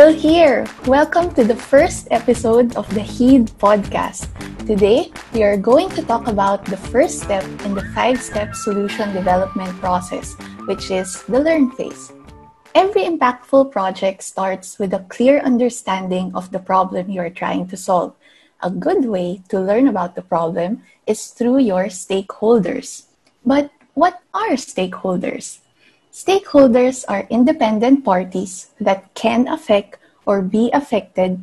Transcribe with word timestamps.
Jill 0.00 0.16
here. 0.16 0.64
Welcome 0.86 1.28
to 1.34 1.44
the 1.44 1.54
first 1.54 2.08
episode 2.10 2.74
of 2.74 2.88
the 2.94 3.04
HEED 3.04 3.52
podcast. 3.60 4.32
Today, 4.64 5.12
we 5.34 5.42
are 5.42 5.60
going 5.60 5.90
to 5.90 6.00
talk 6.00 6.26
about 6.26 6.64
the 6.64 6.80
first 6.88 7.20
step 7.20 7.44
in 7.68 7.74
the 7.74 7.84
five 7.92 8.16
step 8.16 8.56
solution 8.56 9.12
development 9.12 9.68
process, 9.76 10.40
which 10.64 10.90
is 10.90 11.20
the 11.28 11.38
learn 11.38 11.70
phase. 11.76 12.16
Every 12.74 13.04
impactful 13.04 13.72
project 13.72 14.24
starts 14.24 14.78
with 14.78 14.94
a 14.94 15.04
clear 15.12 15.36
understanding 15.44 16.32
of 16.32 16.50
the 16.50 16.64
problem 16.64 17.10
you 17.10 17.20
are 17.20 17.28
trying 17.28 17.68
to 17.68 17.76
solve. 17.76 18.16
A 18.64 18.72
good 18.72 19.04
way 19.04 19.44
to 19.52 19.60
learn 19.60 19.86
about 19.86 20.16
the 20.16 20.24
problem 20.24 20.80
is 21.06 21.28
through 21.28 21.58
your 21.60 21.92
stakeholders. 21.92 23.04
But 23.44 23.68
what 23.92 24.24
are 24.32 24.56
stakeholders? 24.56 25.59
Stakeholders 26.12 27.04
are 27.06 27.30
independent 27.30 28.04
parties 28.04 28.74
that 28.80 29.14
can 29.14 29.46
affect 29.46 29.96
or 30.26 30.42
be 30.42 30.68
affected 30.74 31.40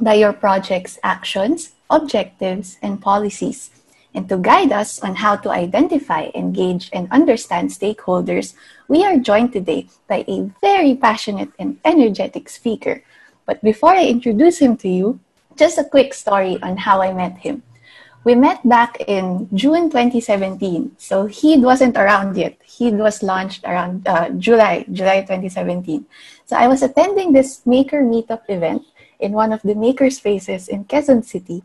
by 0.00 0.14
your 0.14 0.32
project's 0.32 0.98
actions, 1.02 1.72
objectives, 1.90 2.78
and 2.80 3.02
policies. 3.02 3.70
And 4.14 4.28
to 4.28 4.38
guide 4.38 4.70
us 4.70 5.02
on 5.02 5.16
how 5.16 5.34
to 5.42 5.50
identify, 5.50 6.30
engage, 6.32 6.90
and 6.92 7.10
understand 7.10 7.70
stakeholders, 7.70 8.54
we 8.86 9.04
are 9.04 9.18
joined 9.18 9.52
today 9.52 9.88
by 10.06 10.24
a 10.28 10.48
very 10.60 10.94
passionate 10.94 11.50
and 11.58 11.78
energetic 11.84 12.48
speaker. 12.48 13.02
But 13.46 13.62
before 13.62 13.98
I 13.98 14.06
introduce 14.06 14.58
him 14.58 14.76
to 14.78 14.88
you, 14.88 15.18
just 15.56 15.76
a 15.76 15.84
quick 15.84 16.14
story 16.14 16.62
on 16.62 16.76
how 16.76 17.02
I 17.02 17.12
met 17.12 17.38
him. 17.38 17.64
We 18.24 18.34
met 18.34 18.66
back 18.66 19.04
in 19.06 19.52
June 19.52 19.92
2017. 19.92 20.96
So 20.96 21.26
HEED 21.26 21.60
wasn't 21.60 21.98
around 21.98 22.38
yet. 22.38 22.56
HEED 22.64 22.96
was 22.96 23.22
launched 23.22 23.64
around 23.64 24.08
uh, 24.08 24.30
July, 24.30 24.86
July 24.90 25.20
2017. 25.20 26.06
So 26.46 26.56
I 26.56 26.66
was 26.66 26.82
attending 26.82 27.34
this 27.34 27.60
maker 27.66 28.00
meetup 28.00 28.48
event 28.48 28.82
in 29.20 29.32
one 29.32 29.52
of 29.52 29.60
the 29.60 29.74
maker 29.74 30.08
spaces 30.08 30.68
in 30.68 30.86
Quezon 30.86 31.22
City. 31.22 31.62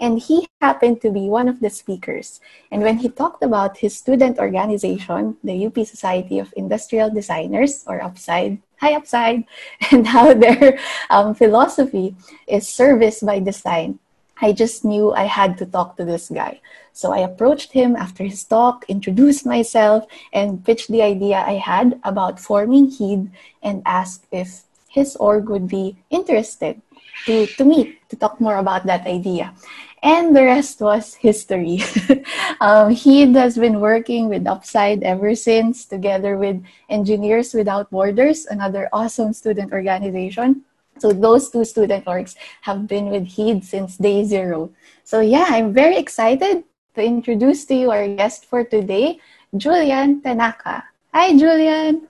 And 0.00 0.18
he 0.18 0.48
happened 0.60 1.00
to 1.02 1.12
be 1.12 1.30
one 1.30 1.46
of 1.46 1.60
the 1.60 1.70
speakers. 1.70 2.40
And 2.72 2.82
when 2.82 2.98
he 2.98 3.08
talked 3.08 3.44
about 3.44 3.78
his 3.78 3.96
student 3.96 4.40
organization, 4.40 5.36
the 5.44 5.66
UP 5.66 5.78
Society 5.86 6.40
of 6.40 6.52
Industrial 6.56 7.10
Designers, 7.10 7.84
or 7.86 8.00
UPSIDE, 8.00 8.58
hi 8.80 8.98
UPSIDE, 8.98 9.44
and 9.92 10.08
how 10.08 10.34
their 10.34 10.80
um, 11.10 11.32
philosophy 11.36 12.16
is 12.48 12.66
service 12.66 13.20
by 13.20 13.38
design, 13.38 14.00
I 14.40 14.52
just 14.52 14.84
knew 14.84 15.12
I 15.12 15.24
had 15.24 15.58
to 15.58 15.66
talk 15.66 15.96
to 15.96 16.04
this 16.04 16.28
guy. 16.28 16.60
So 16.92 17.12
I 17.12 17.18
approached 17.18 17.72
him 17.72 17.96
after 17.96 18.24
his 18.24 18.44
talk, 18.44 18.84
introduced 18.88 19.46
myself, 19.46 20.06
and 20.32 20.64
pitched 20.64 20.90
the 20.90 21.02
idea 21.02 21.38
I 21.38 21.54
had 21.54 22.00
about 22.04 22.40
forming 22.40 22.90
HEED 22.90 23.30
and 23.62 23.82
asked 23.86 24.26
if 24.30 24.62
his 24.88 25.16
org 25.16 25.48
would 25.48 25.68
be 25.68 25.96
interested 26.10 26.80
to, 27.26 27.46
to 27.46 27.64
meet 27.64 28.08
to 28.10 28.16
talk 28.16 28.40
more 28.40 28.58
about 28.58 28.84
that 28.86 29.06
idea. 29.06 29.54
And 30.02 30.34
the 30.34 30.42
rest 30.42 30.80
was 30.80 31.14
history. 31.14 31.80
um, 32.60 32.90
HEED 32.90 33.36
has 33.36 33.56
been 33.56 33.80
working 33.80 34.28
with 34.28 34.44
UPSIDE 34.44 35.04
ever 35.04 35.36
since, 35.36 35.84
together 35.84 36.36
with 36.36 36.62
Engineers 36.90 37.54
Without 37.54 37.88
Borders, 37.90 38.46
another 38.46 38.88
awesome 38.92 39.32
student 39.32 39.72
organization. 39.72 40.64
So 41.02 41.10
those 41.10 41.50
two 41.50 41.64
student 41.66 42.06
orgs 42.06 42.38
have 42.62 42.86
been 42.86 43.10
with 43.10 43.26
HEED 43.34 43.64
since 43.66 43.98
day 43.98 44.22
zero. 44.22 44.70
So 45.02 45.18
yeah, 45.18 45.50
I'm 45.50 45.74
very 45.74 45.98
excited 45.98 46.62
to 46.94 47.00
introduce 47.02 47.66
to 47.66 47.74
you 47.74 47.90
our 47.90 48.06
guest 48.06 48.46
for 48.46 48.62
today, 48.62 49.18
Julian 49.56 50.22
Tanaka. 50.22 50.84
Hi, 51.12 51.34
Julian. 51.34 52.06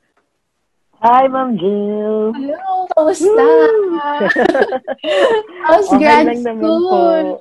Hi, 1.01 1.27
Ma'am 1.27 1.57
Jill. 1.57 2.33
Hello, 2.37 2.87
kamusta? 2.93 3.49
How's 5.65 5.89
Okay 5.93 5.99
grad 5.99 6.37
school? 6.37 7.41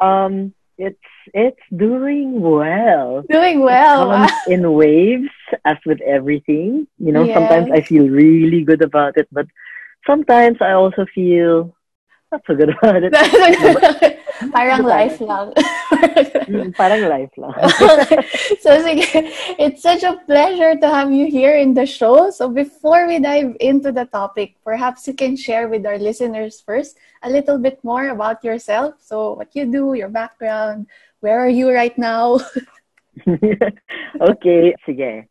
Um, 0.00 0.52
it's 0.78 1.08
it's 1.32 1.64
doing 1.74 2.40
well. 2.40 3.24
Doing 3.32 3.60
It 3.60 3.64
well. 3.64 4.10
comes 4.12 4.32
in 4.46 4.72
waves, 4.72 5.32
as 5.64 5.76
with 5.86 6.00
everything. 6.04 6.86
You 6.98 7.12
know, 7.12 7.24
sometimes 7.32 7.70
I 7.72 7.80
feel 7.80 8.08
really 8.08 8.62
good 8.62 8.82
about 8.82 9.16
it, 9.16 9.28
but 9.32 9.46
sometimes 10.06 10.58
I 10.60 10.72
also 10.72 11.06
feel 11.14 11.74
not 12.32 12.42
so 12.46 12.54
good 12.54 12.70
about 12.70 13.02
it. 13.02 13.12
Parang 14.52 14.82
life 14.84 15.20
lang. 15.20 15.52
Mm, 16.48 16.74
Parang 16.76 17.02
life 17.02 17.32
lang. 17.36 17.54
So 18.62 18.76
sige, 18.82 19.04
it's 19.58 19.82
such 19.82 20.02
a 20.02 20.16
pleasure 20.26 20.74
to 20.76 20.88
have 20.88 21.12
you 21.12 21.26
here 21.26 21.56
in 21.56 21.74
the 21.74 21.86
show. 21.86 22.30
So 22.30 22.48
before 22.48 23.06
we 23.06 23.18
dive 23.18 23.56
into 23.60 23.92
the 23.92 24.04
topic, 24.06 24.56
perhaps 24.64 25.06
you 25.06 25.14
can 25.14 25.36
share 25.36 25.68
with 25.68 25.84
our 25.86 25.98
listeners 25.98 26.60
first 26.60 26.96
a 27.22 27.30
little 27.30 27.58
bit 27.58 27.82
more 27.84 28.08
about 28.08 28.42
yourself. 28.44 28.94
So 29.00 29.34
what 29.34 29.54
you 29.54 29.66
do, 29.66 29.94
your 29.94 30.08
background, 30.08 30.86
where 31.20 31.38
are 31.40 31.50
you 31.50 31.70
right 31.70 31.96
now? 31.98 32.40
okay, 34.20 34.74
sige. 34.86 35.26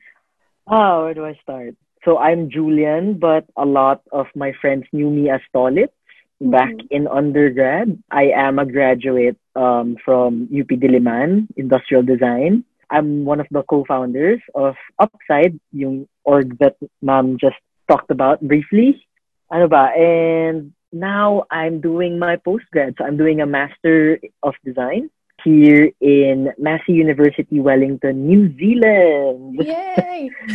Ah, 0.68 1.02
where 1.04 1.14
do 1.14 1.26
I 1.26 1.34
start? 1.42 1.76
So 2.06 2.18
I'm 2.18 2.50
Julian, 2.50 3.20
but 3.20 3.46
a 3.58 3.66
lot 3.66 4.02
of 4.12 4.28
my 4.36 4.54
friends 4.62 4.86
knew 4.92 5.10
me 5.10 5.30
as 5.30 5.42
Tolit 5.54 5.92
back 6.40 6.72
Mhm. 6.72 6.88
in 6.90 7.08
undergrad. 7.08 7.98
I 8.12 8.32
am 8.32 8.60
a 8.60 8.66
graduate 8.66 9.38
um, 9.56 9.98
from 10.06 10.48
UP 10.52 10.72
Diliman, 10.80 11.48
Industrial 11.58 12.04
Design. 12.04 12.64
I'm 12.90 13.26
one 13.26 13.40
of 13.40 13.48
the 13.52 13.64
co-founders 13.64 14.40
of 14.56 14.76
Upside, 14.98 15.60
yung 15.74 16.08
org 16.24 16.58
that 16.60 16.78
mom 17.02 17.38
just 17.38 17.60
talked 17.88 18.10
about 18.10 18.40
briefly. 18.42 18.96
Ano 19.52 19.68
ba? 19.68 19.92
And 19.94 20.72
now 20.94 21.44
I'm 21.52 21.82
doing 21.82 22.18
my 22.18 22.38
postgrad. 22.38 22.98
So 22.98 23.04
I'm 23.04 23.18
doing 23.18 23.42
a 23.42 23.46
Master 23.46 24.18
of 24.42 24.56
Design 24.64 25.12
here 25.44 25.92
in 26.02 26.50
Massey 26.58 26.94
University, 26.94 27.60
Wellington, 27.60 28.28
New 28.28 28.56
Zealand. 28.58 29.60
Yay! 29.62 30.32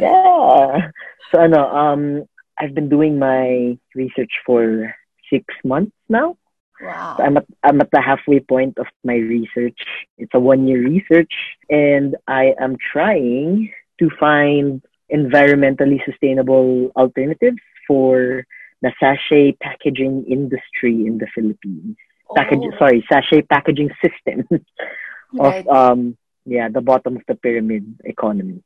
yeah. 0.00 0.90
So 1.30 1.40
ano, 1.40 1.66
um, 1.68 2.24
I've 2.58 2.74
been 2.74 2.88
doing 2.88 3.18
my 3.18 3.78
research 3.94 4.32
for 4.46 4.94
six 5.30 5.44
months 5.64 5.92
now. 6.08 6.36
wow. 6.80 7.14
So 7.16 7.24
I'm 7.24 7.36
at 7.36 7.46
I'm 7.62 7.80
at 7.80 7.90
the 7.90 8.00
halfway 8.00 8.40
point 8.40 8.78
of 8.78 8.86
my 9.02 9.16
research. 9.16 9.78
It's 10.18 10.32
a 10.34 10.40
one 10.40 10.66
year 10.66 10.82
research, 10.82 11.32
and 11.70 12.16
I 12.26 12.54
am 12.60 12.76
trying 12.92 13.72
to 13.98 14.10
find 14.18 14.82
environmentally 15.12 16.04
sustainable 16.04 16.90
alternatives 16.96 17.62
for 17.86 18.46
the 18.82 18.92
sachet 19.00 19.52
packaging 19.60 20.24
industry 20.28 21.06
in 21.06 21.18
the 21.18 21.26
Philippines. 21.34 21.96
Package, 22.36 22.60
Oh, 22.64 22.78
sorry, 22.78 23.04
sachet 23.10 23.42
packaging 23.42 23.90
system 24.02 24.46
right. 25.32 25.66
of 25.66 25.68
um 25.68 26.16
yeah 26.44 26.68
the 26.68 26.80
bottom 26.80 27.16
of 27.16 27.22
the 27.28 27.34
pyramid 27.34 27.84
economy. 28.04 28.62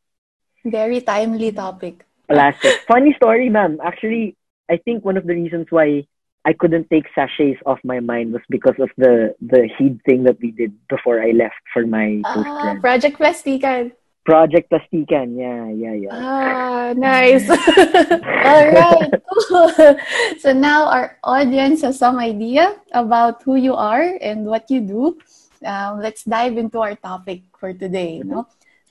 Very 0.65 1.01
timely 1.01 1.53
topic. 1.53 2.05
Plastic. 2.29 2.81
Funny 2.87 3.15
story, 3.15 3.49
ma'am. 3.49 3.79
Actually, 3.83 4.37
I 4.71 4.77
think 4.77 5.05
one 5.05 5.17
of 5.17 5.25
the 5.27 5.35
reasons 5.35 5.67
why 5.71 6.05
I 6.45 6.53
couldn't 6.53 6.89
take 6.91 7.07
sachets 7.15 7.61
off 7.65 7.79
my 7.85 8.01
mind 8.01 8.33
was 8.33 8.43
because 8.49 8.77
of 8.79 8.91
the 8.97 9.35
the 9.41 9.69
HEED 9.79 10.01
thing 10.05 10.25
that 10.25 10.39
we 10.41 10.51
did 10.51 10.73
before 10.89 11.23
I 11.23 11.31
left 11.31 11.61
for 11.73 11.87
my 11.87 12.21
Ah. 12.25 12.77
Project 12.81 13.19
Plastican. 13.19 13.93
Project 14.29 14.69
Plastican. 14.69 15.41
Yeah, 15.41 15.73
yeah, 15.73 15.97
yeah. 15.97 16.13
Ah, 16.13 16.93
nice. 16.93 17.49
All 18.45 18.69
right. 18.69 19.13
So 20.45 20.53
now 20.53 20.85
our 20.93 21.17
audience 21.25 21.81
has 21.81 21.97
some 21.97 22.21
idea 22.21 22.77
about 22.93 23.41
who 23.43 23.57
you 23.57 23.73
are 23.73 24.21
and 24.21 24.45
what 24.45 24.69
you 24.69 24.85
do. 24.85 25.17
Um, 25.65 26.05
let's 26.05 26.29
dive 26.29 26.61
into 26.61 26.79
our 26.85 26.95
topic 26.95 27.49
for 27.57 27.73
today. 27.73 28.21
No? 28.21 28.45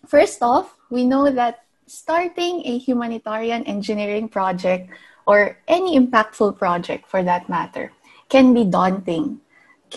First 0.10 0.42
off, 0.42 0.74
we 0.90 1.06
know 1.06 1.30
that 1.30 1.70
starting 1.86 2.66
a 2.66 2.82
humanitarian 2.82 3.62
engineering 3.70 4.28
project 4.28 4.90
or 5.30 5.62
any 5.68 6.00
impactful 6.00 6.58
project 6.58 7.06
for 7.06 7.22
that 7.22 7.48
matter 7.48 7.94
can 8.30 8.58
be 8.58 8.66
daunting. 8.66 9.40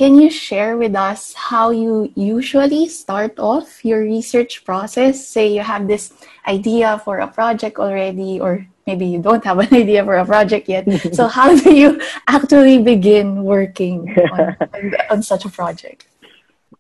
Can 0.01 0.17
you 0.17 0.31
share 0.31 0.79
with 0.79 0.97
us 0.97 1.35
how 1.37 1.69
you 1.77 2.11
usually 2.17 2.89
start 2.89 3.39
off 3.39 3.85
your 3.85 4.01
research 4.01 4.65
process? 4.65 5.29
Say 5.29 5.53
you 5.53 5.61
have 5.61 5.89
this 5.89 6.17
idea 6.49 6.97
for 7.05 7.19
a 7.19 7.29
project 7.29 7.77
already, 7.77 8.41
or 8.41 8.65
maybe 8.87 9.05
you 9.05 9.21
don't 9.21 9.45
have 9.45 9.59
an 9.59 9.69
idea 9.85 10.03
for 10.03 10.17
a 10.17 10.25
project 10.25 10.71
yet. 10.71 10.89
so, 11.13 11.29
how 11.37 11.55
do 11.55 11.77
you 11.77 12.01
actually 12.27 12.81
begin 12.81 13.45
working 13.45 14.09
on, 14.33 14.57
on, 14.73 14.95
on 15.11 15.23
such 15.23 15.45
a 15.45 15.51
project? 15.51 16.09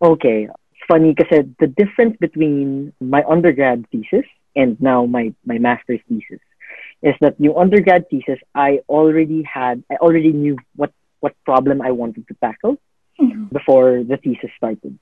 Okay. 0.00 0.49
It's 0.49 0.84
funny 0.88 1.12
because 1.12 1.44
the 1.61 1.67
difference 1.67 2.17
between 2.17 2.94
my 3.02 3.22
undergrad 3.28 3.84
thesis 3.93 4.25
and 4.56 4.81
now 4.81 5.05
my, 5.05 5.34
my 5.44 5.58
master's 5.58 6.00
thesis 6.08 6.40
is 7.02 7.12
that 7.20 7.37
yung 7.38 7.52
undergrad 7.69 8.08
thesis, 8.08 8.40
I 8.55 8.81
already 8.88 9.43
had, 9.43 9.84
I 9.93 9.96
already 9.96 10.32
knew 10.32 10.56
what, 10.75 10.90
what 11.20 11.37
problem 11.44 11.82
I 11.82 11.90
wanted 11.90 12.26
to 12.28 12.34
tackle. 12.40 12.81
Before 13.52 14.02
the 14.02 14.17
thesis 14.17 14.50
started. 14.56 14.99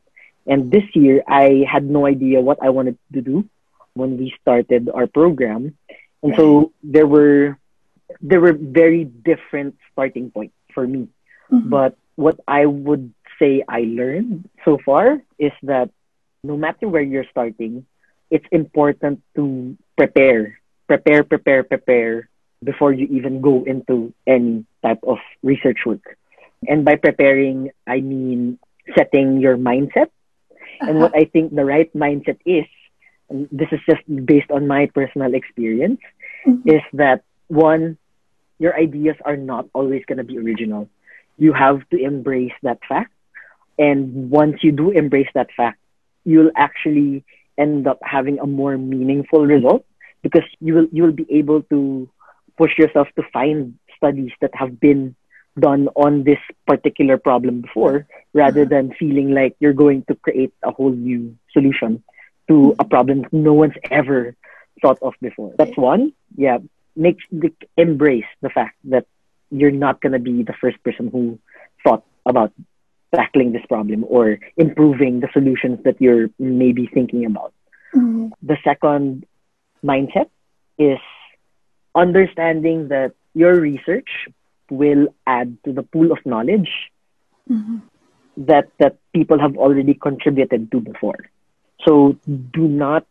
And 0.46 0.70
this 0.70 0.84
year, 0.94 1.22
I 1.28 1.64
had 1.70 1.84
no 1.84 2.06
idea 2.06 2.40
what 2.40 2.58
I 2.62 2.70
wanted 2.70 2.96
to 3.12 3.20
do 3.20 3.44
when 3.94 4.16
we 4.16 4.34
started 4.40 4.88
our 4.92 5.06
program. 5.06 5.76
And 6.22 6.34
so 6.36 6.72
there 6.82 7.06
were 7.06 7.58
there 8.20 8.40
were 8.40 8.56
very 8.56 9.04
different 9.04 9.76
starting 9.92 10.30
points 10.30 10.56
for 10.72 10.86
me. 10.86 11.08
Mm-hmm. 11.52 11.68
But 11.68 11.96
what 12.16 12.40
I 12.48 12.64
would 12.64 13.12
say 13.38 13.62
I 13.68 13.84
learned 13.86 14.48
so 14.64 14.78
far 14.84 15.20
is 15.38 15.52
that 15.62 15.90
no 16.42 16.56
matter 16.56 16.88
where 16.88 17.02
you're 17.02 17.28
starting, 17.30 17.86
it's 18.30 18.46
important 18.50 19.22
to 19.36 19.76
prepare, 19.96 20.58
prepare, 20.86 21.22
prepare, 21.24 21.62
prepare 21.62 22.28
before 22.62 22.92
you 22.92 23.06
even 23.10 23.40
go 23.40 23.64
into 23.64 24.12
any 24.26 24.64
type 24.82 24.98
of 25.06 25.18
research 25.42 25.78
work. 25.86 26.16
And 26.66 26.84
by 26.84 26.96
preparing, 26.96 27.70
I 27.86 28.00
mean 28.00 28.58
setting 28.96 29.40
your 29.40 29.56
mindset. 29.56 30.10
Uh-huh. 30.80 30.90
And 30.90 30.98
what 30.98 31.14
I 31.14 31.24
think 31.24 31.54
the 31.54 31.64
right 31.64 31.92
mindset 31.94 32.38
is, 32.46 32.64
and 33.28 33.48
this 33.52 33.68
is 33.72 33.80
just 33.88 34.02
based 34.26 34.50
on 34.50 34.66
my 34.66 34.86
personal 34.94 35.34
experience, 35.34 36.00
mm-hmm. 36.46 36.68
is 36.68 36.82
that 36.94 37.22
one, 37.48 37.98
your 38.58 38.76
ideas 38.76 39.16
are 39.24 39.36
not 39.36 39.66
always 39.72 40.02
going 40.06 40.18
to 40.18 40.24
be 40.24 40.38
original. 40.38 40.88
You 41.36 41.52
have 41.52 41.88
to 41.90 41.96
embrace 41.96 42.56
that 42.62 42.78
fact. 42.88 43.12
And 43.78 44.30
once 44.30 44.58
you 44.62 44.72
do 44.72 44.90
embrace 44.90 45.28
that 45.34 45.48
fact, 45.56 45.78
you'll 46.24 46.50
actually 46.56 47.24
end 47.56 47.86
up 47.86 47.98
having 48.02 48.38
a 48.38 48.46
more 48.46 48.76
meaningful 48.76 49.46
result 49.46 49.84
because 50.22 50.44
you 50.60 50.74
will 50.74 50.86
you 50.92 51.02
will 51.02 51.12
be 51.12 51.26
able 51.30 51.62
to 51.62 52.08
push 52.56 52.76
yourself 52.76 53.08
to 53.16 53.22
find 53.32 53.78
studies 53.96 54.32
that 54.40 54.50
have 54.54 54.80
been 54.80 55.14
done 55.60 55.88
on 55.96 56.24
this 56.24 56.38
particular 56.66 57.18
problem 57.18 57.60
before 57.60 58.06
rather 58.32 58.64
mm-hmm. 58.64 58.88
than 58.88 58.94
feeling 58.98 59.32
like 59.32 59.56
you're 59.60 59.72
going 59.72 60.04
to 60.08 60.14
create 60.16 60.52
a 60.62 60.70
whole 60.70 60.92
new 60.92 61.36
solution 61.52 62.02
to 62.48 62.74
a 62.78 62.84
problem 62.84 63.24
no 63.32 63.52
one's 63.52 63.74
ever 63.90 64.34
thought 64.80 64.98
of 65.02 65.14
before. 65.20 65.54
That's 65.58 65.76
one. 65.76 66.12
Yeah. 66.36 66.58
Make 66.96 67.18
embrace 67.76 68.30
the 68.40 68.50
fact 68.50 68.76
that 68.84 69.06
you're 69.50 69.70
not 69.70 70.00
gonna 70.00 70.18
be 70.18 70.42
the 70.42 70.54
first 70.60 70.82
person 70.82 71.08
who 71.08 71.38
thought 71.84 72.04
about 72.26 72.52
tackling 73.14 73.52
this 73.52 73.64
problem 73.66 74.04
or 74.06 74.38
improving 74.56 75.20
the 75.20 75.28
solutions 75.32 75.78
that 75.84 76.00
you're 76.00 76.28
maybe 76.38 76.86
thinking 76.92 77.24
about. 77.24 77.52
Mm-hmm. 77.94 78.28
The 78.42 78.56
second 78.64 79.26
mindset 79.84 80.28
is 80.78 80.98
understanding 81.94 82.88
that 82.88 83.12
your 83.34 83.54
research 83.54 84.08
will 84.70 85.08
add 85.26 85.56
to 85.64 85.72
the 85.72 85.82
pool 85.82 86.12
of 86.12 86.18
knowledge 86.24 86.70
mm-hmm. 87.50 87.78
that 88.36 88.68
that 88.78 88.96
people 89.12 89.38
have 89.38 89.56
already 89.56 89.94
contributed 89.94 90.70
to 90.70 90.80
before. 90.80 91.18
So 91.86 92.16
do 92.52 92.68
not 92.68 93.06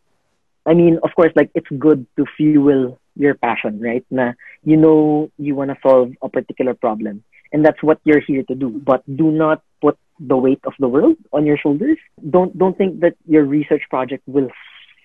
I 0.68 0.74
mean, 0.74 1.00
of 1.02 1.10
course, 1.16 1.32
like 1.34 1.50
it's 1.54 1.70
good 1.78 2.06
to 2.18 2.26
fuel 2.36 2.98
your 3.16 3.34
passion, 3.34 3.80
right? 3.80 4.04
Na 4.10 4.32
you 4.64 4.76
know 4.76 5.30
you 5.38 5.54
want 5.54 5.70
to 5.70 5.76
solve 5.82 6.12
a 6.22 6.28
particular 6.28 6.74
problem, 6.74 7.24
and 7.52 7.64
that's 7.64 7.82
what 7.82 8.00
you're 8.04 8.20
here 8.20 8.42
to 8.44 8.54
do. 8.54 8.68
But 8.68 9.00
do 9.16 9.30
not 9.30 9.62
put 9.80 9.96
the 10.20 10.36
weight 10.36 10.60
of 10.64 10.74
the 10.78 10.88
world 10.88 11.16
on 11.32 11.46
your 11.46 11.56
shoulders. 11.56 11.96
Don't 12.20 12.56
don't 12.58 12.76
think 12.76 13.00
that 13.00 13.16
your 13.26 13.44
research 13.44 13.82
project 13.88 14.22
will 14.26 14.50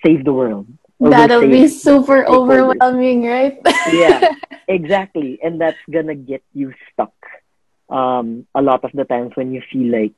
save 0.06 0.26
the 0.26 0.34
world 0.34 0.68
That'll 1.00 1.48
be 1.48 1.68
super 1.68 2.26
overwhelming, 2.26 3.26
right? 3.26 3.60
yeah, 3.92 4.36
exactly. 4.68 5.40
And 5.44 5.60
that's 5.60 5.80
gonna 5.92 6.16
get 6.16 6.44
you 6.54 6.74
stuck 6.92 7.14
um, 7.90 8.48
a 8.56 8.62
lot 8.62 8.84
of 8.84 8.92
the 8.94 9.04
times 9.04 9.32
when 9.36 9.54
you 9.54 9.62
feel 9.72 9.92
like 9.92 10.16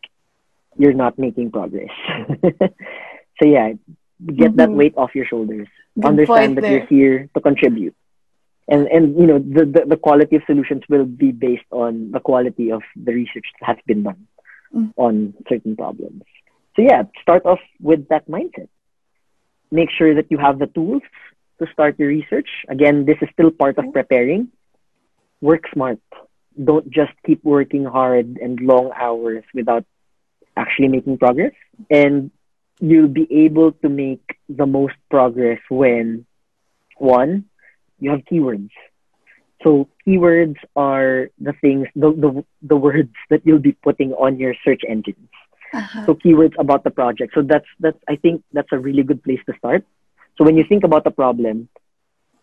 you're 0.77 0.93
not 0.93 1.17
making 1.17 1.51
progress. 1.51 1.89
so 3.39 3.45
yeah, 3.45 3.73
get 4.25 4.51
mm-hmm. 4.51 4.55
that 4.57 4.71
weight 4.71 4.93
off 4.97 5.15
your 5.15 5.25
shoulders. 5.25 5.67
Good 5.95 6.05
Understand 6.05 6.57
that 6.57 6.61
there. 6.61 6.71
you're 6.71 6.85
here 6.85 7.29
to 7.33 7.41
contribute. 7.41 7.95
And 8.67 8.87
and 8.87 9.15
you 9.15 9.27
know 9.27 9.39
the, 9.39 9.65
the, 9.65 9.85
the 9.85 9.97
quality 9.97 10.37
of 10.37 10.41
solutions 10.47 10.83
will 10.89 11.05
be 11.05 11.31
based 11.31 11.69
on 11.71 12.11
the 12.11 12.19
quality 12.19 12.71
of 12.71 12.81
the 12.95 13.13
research 13.13 13.45
that 13.59 13.67
has 13.67 13.77
been 13.85 14.03
done 14.03 14.27
mm-hmm. 14.73 14.89
on 14.97 15.33
certain 15.47 15.75
problems. 15.75 16.23
So 16.75 16.81
yeah, 16.81 17.03
start 17.21 17.45
off 17.45 17.59
with 17.79 18.07
that 18.09 18.27
mindset 18.27 18.67
make 19.71 19.89
sure 19.91 20.15
that 20.15 20.31
you 20.31 20.37
have 20.37 20.59
the 20.59 20.67
tools 20.67 21.01
to 21.59 21.67
start 21.71 21.97
your 21.99 22.09
research. 22.09 22.49
Again, 22.67 23.05
this 23.05 23.17
is 23.21 23.29
still 23.33 23.51
part 23.51 23.77
of 23.77 23.85
preparing. 23.93 24.49
Work 25.41 25.63
smart. 25.73 25.99
Don't 26.61 26.89
just 26.89 27.11
keep 27.25 27.43
working 27.43 27.85
hard 27.85 28.37
and 28.41 28.59
long 28.59 28.91
hours 28.95 29.43
without 29.53 29.85
actually 30.55 30.87
making 30.87 31.17
progress. 31.17 31.53
And 31.89 32.31
you'll 32.79 33.07
be 33.07 33.27
able 33.45 33.71
to 33.73 33.89
make 33.89 34.23
the 34.49 34.65
most 34.65 34.95
progress 35.09 35.59
when, 35.69 36.25
one, 36.97 37.45
you 37.99 38.11
have 38.11 38.21
keywords. 38.31 38.71
So 39.63 39.89
keywords 40.05 40.57
are 40.75 41.29
the 41.39 41.53
things, 41.59 41.87
the, 41.95 42.11
the, 42.11 42.45
the 42.61 42.75
words 42.75 43.13
that 43.29 43.41
you'll 43.45 43.59
be 43.59 43.71
putting 43.71 44.11
on 44.13 44.37
your 44.37 44.53
search 44.63 44.81
engines 44.87 45.29
uh-huh. 45.75 46.05
so 46.05 46.15
keywords 46.15 46.53
about 46.59 46.83
the 46.83 46.91
project 46.91 47.33
so 47.33 47.41
that's 47.41 47.67
that's 47.79 47.97
i 48.07 48.15
think 48.15 48.43
that's 48.53 48.71
a 48.71 48.79
really 48.79 49.03
good 49.03 49.21
place 49.23 49.39
to 49.45 49.53
start 49.57 49.85
so 50.37 50.43
when 50.43 50.57
you 50.57 50.63
think 50.67 50.83
about 50.83 51.03
the 51.03 51.11
problem 51.11 51.67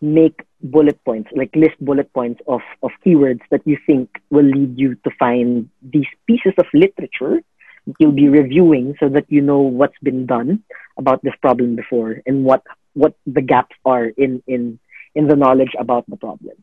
make 0.03 0.43
bullet 0.61 0.99
points 1.05 1.29
like 1.33 1.49
list 1.55 1.79
bullet 1.79 2.11
points 2.13 2.41
of 2.47 2.61
of 2.83 2.91
keywords 3.05 3.39
that 3.51 3.61
you 3.65 3.77
think 3.87 4.09
will 4.29 4.45
lead 4.45 4.77
you 4.77 4.95
to 4.95 5.09
find 5.17 5.69
these 5.81 6.11
pieces 6.27 6.53
of 6.57 6.65
literature 6.73 7.41
that 7.87 7.95
you'll 7.99 8.11
be 8.11 8.27
reviewing 8.27 8.95
so 8.99 9.07
that 9.07 9.25
you 9.29 9.41
know 9.41 9.59
what's 9.59 9.97
been 10.03 10.25
done 10.25 10.61
about 10.97 11.23
this 11.23 11.33
problem 11.41 11.75
before 11.75 12.21
and 12.25 12.43
what 12.43 12.63
what 12.93 13.15
the 13.25 13.41
gaps 13.41 13.75
are 13.85 14.05
in 14.05 14.43
in 14.45 14.77
in 15.15 15.27
the 15.27 15.37
knowledge 15.37 15.73
about 15.79 16.03
the 16.09 16.17
problem 16.17 16.55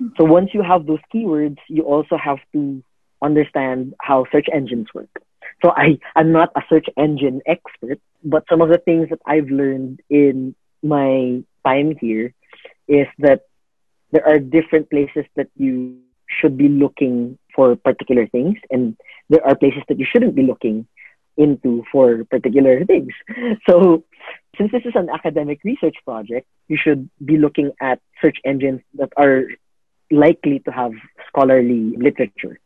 mm-hmm. 0.00 0.08
so 0.16 0.24
once 0.24 0.48
you 0.54 0.62
have 0.62 0.86
those 0.86 1.04
keywords 1.14 1.58
you 1.68 1.82
also 1.82 2.16
have 2.16 2.38
to 2.54 2.82
understand 3.22 3.94
how 4.00 4.24
search 4.32 4.46
engines 4.52 4.88
work 4.94 5.10
so 5.62 5.72
I, 5.76 5.98
I'm 6.16 6.32
not 6.32 6.50
a 6.56 6.62
search 6.68 6.86
engine 6.96 7.40
expert, 7.46 8.00
but 8.24 8.44
some 8.48 8.60
of 8.60 8.68
the 8.68 8.78
things 8.78 9.08
that 9.10 9.20
I've 9.26 9.48
learned 9.48 10.00
in 10.08 10.54
my 10.82 11.42
time 11.64 11.96
here 12.00 12.34
is 12.88 13.06
that 13.18 13.42
there 14.12 14.26
are 14.26 14.38
different 14.38 14.90
places 14.90 15.24
that 15.36 15.48
you 15.56 15.98
should 16.28 16.56
be 16.56 16.68
looking 16.68 17.38
for 17.54 17.76
particular 17.76 18.26
things, 18.26 18.56
and 18.70 18.96
there 19.28 19.44
are 19.46 19.54
places 19.54 19.82
that 19.88 19.98
you 19.98 20.06
shouldn't 20.10 20.34
be 20.34 20.42
looking 20.42 20.86
into 21.36 21.84
for 21.90 22.24
particular 22.24 22.84
things. 22.84 23.12
So, 23.68 24.04
since 24.58 24.72
this 24.72 24.82
is 24.84 24.94
an 24.94 25.08
academic 25.08 25.60
research 25.64 25.96
project, 26.04 26.46
you 26.68 26.76
should 26.76 27.08
be 27.24 27.36
looking 27.36 27.72
at 27.80 28.00
search 28.20 28.38
engines 28.44 28.80
that 28.94 29.12
are 29.16 29.44
likely 30.10 30.58
to 30.60 30.70
have 30.70 30.92
scholarly 31.28 31.96
literature. 31.96 32.58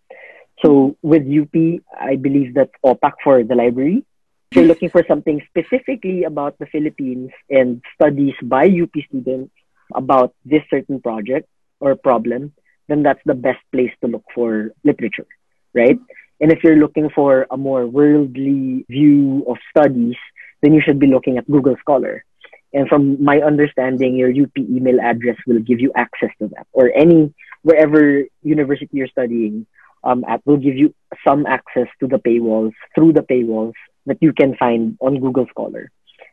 So 0.64 0.96
with 1.02 1.28
UP, 1.28 1.52
I 1.92 2.16
believe 2.16 2.54
that's 2.54 2.72
OPAC 2.84 3.12
for 3.22 3.44
the 3.44 3.54
library. 3.54 4.06
If 4.50 4.56
you're 4.56 4.64
looking 4.64 4.88
for 4.88 5.04
something 5.06 5.42
specifically 5.50 6.24
about 6.24 6.58
the 6.58 6.64
Philippines 6.66 7.30
and 7.50 7.82
studies 7.94 8.32
by 8.42 8.66
UP 8.66 8.94
students 9.08 9.52
about 9.94 10.32
this 10.44 10.62
certain 10.70 11.02
project 11.02 11.48
or 11.80 11.94
problem, 11.96 12.54
then 12.88 13.02
that's 13.02 13.20
the 13.26 13.34
best 13.34 13.60
place 13.72 13.90
to 14.00 14.08
look 14.08 14.24
for 14.34 14.72
literature, 14.84 15.26
right? 15.74 15.98
And 16.40 16.50
if 16.50 16.64
you're 16.64 16.80
looking 16.80 17.10
for 17.10 17.46
a 17.50 17.56
more 17.56 17.86
worldly 17.86 18.86
view 18.88 19.44
of 19.46 19.58
studies, 19.68 20.16
then 20.62 20.72
you 20.72 20.80
should 20.80 20.98
be 20.98 21.08
looking 21.08 21.36
at 21.36 21.50
Google 21.50 21.76
Scholar. 21.80 22.24
And 22.72 22.88
from 22.88 23.22
my 23.22 23.40
understanding, 23.40 24.16
your 24.16 24.30
UP 24.30 24.56
email 24.56 25.00
address 25.00 25.36
will 25.46 25.60
give 25.60 25.80
you 25.80 25.92
access 25.94 26.30
to 26.40 26.48
that, 26.56 26.66
or 26.72 26.90
any 26.94 27.34
wherever 27.62 28.24
university 28.42 28.96
you're 28.96 29.08
studying, 29.08 29.66
um, 30.04 30.24
app 30.28 30.42
will 30.44 30.56
give 30.56 30.76
you 30.76 30.94
some 31.26 31.46
access 31.46 31.88
to 32.00 32.06
the 32.06 32.18
paywalls 32.18 32.72
through 32.94 33.12
the 33.12 33.22
paywalls 33.22 33.72
that 34.06 34.18
you 34.20 34.32
can 34.32 34.54
find 34.56 34.96
on 35.00 35.20
Google 35.20 35.46
Scholar. 35.50 35.90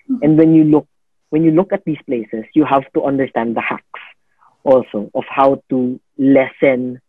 Mm-hmm. 0.09 0.23
And 0.23 0.37
when 0.37 0.53
you 0.53 0.63
look 0.65 0.87
when 1.29 1.43
you 1.43 1.51
look 1.51 1.71
at 1.71 1.85
these 1.85 2.01
places, 2.05 2.43
you 2.53 2.65
have 2.65 2.83
to 2.93 3.03
understand 3.03 3.55
the 3.55 3.61
hacks 3.61 4.01
also 4.63 5.09
of 5.15 5.23
how 5.29 5.63
to 5.69 5.99
lessen. 6.17 6.99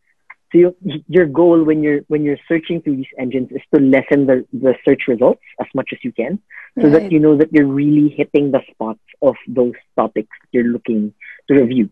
So 0.52 0.58
you, 0.58 0.76
your 1.08 1.26
goal 1.26 1.64
when 1.64 1.82
you're 1.82 2.00
when 2.08 2.22
you're 2.22 2.38
searching 2.46 2.82
through 2.82 2.96
these 2.96 3.14
engines 3.18 3.50
is 3.50 3.62
to 3.74 3.80
lessen 3.80 4.26
the, 4.26 4.46
the 4.52 4.74
search 4.86 5.02
results 5.08 5.42
as 5.60 5.66
much 5.74 5.90
as 5.92 5.98
you 6.02 6.12
can, 6.12 6.40
so 6.80 6.88
right. 6.88 7.02
that 7.02 7.12
you 7.12 7.18
know 7.18 7.36
that 7.36 7.52
you're 7.52 7.66
really 7.66 8.10
hitting 8.10 8.52
the 8.52 8.60
spots 8.70 9.00
of 9.20 9.34
those 9.48 9.74
topics 9.96 10.36
you're 10.52 10.64
looking 10.64 11.14
to 11.48 11.54
review. 11.54 11.90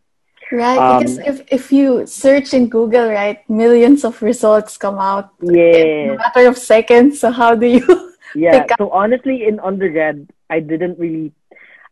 Right, 0.52 0.78
um, 0.78 0.98
because 0.98 1.18
if, 1.18 1.42
if 1.46 1.72
you 1.72 2.06
search 2.06 2.54
in 2.54 2.68
Google, 2.68 3.08
right, 3.08 3.48
millions 3.48 4.04
of 4.04 4.20
results 4.20 4.76
come 4.76 4.98
out 4.98 5.30
yeah. 5.40 5.62
in 5.62 6.10
a 6.10 6.16
matter 6.16 6.48
of 6.48 6.58
seconds. 6.58 7.20
So 7.20 7.30
how 7.30 7.54
do 7.54 7.66
you? 7.66 8.06
Yeah. 8.34 8.64
So 8.78 8.90
honestly, 8.90 9.44
in 9.44 9.58
undergrad, 9.58 10.28
I 10.48 10.60
didn't 10.60 11.00
really, 11.00 11.32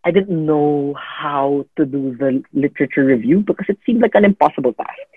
I 0.05 0.13
didn't 0.13 0.47
know 0.47 0.95
how 0.95 1.67
to 1.77 1.85
do 1.85 2.17
the 2.17 2.45
literature 2.53 3.05
review 3.05 3.41
because 3.41 3.67
it 3.69 3.79
seemed 3.85 4.03
like 4.03 4.15
an 4.15 4.25
impossible 4.25 4.73
task. 4.73 5.11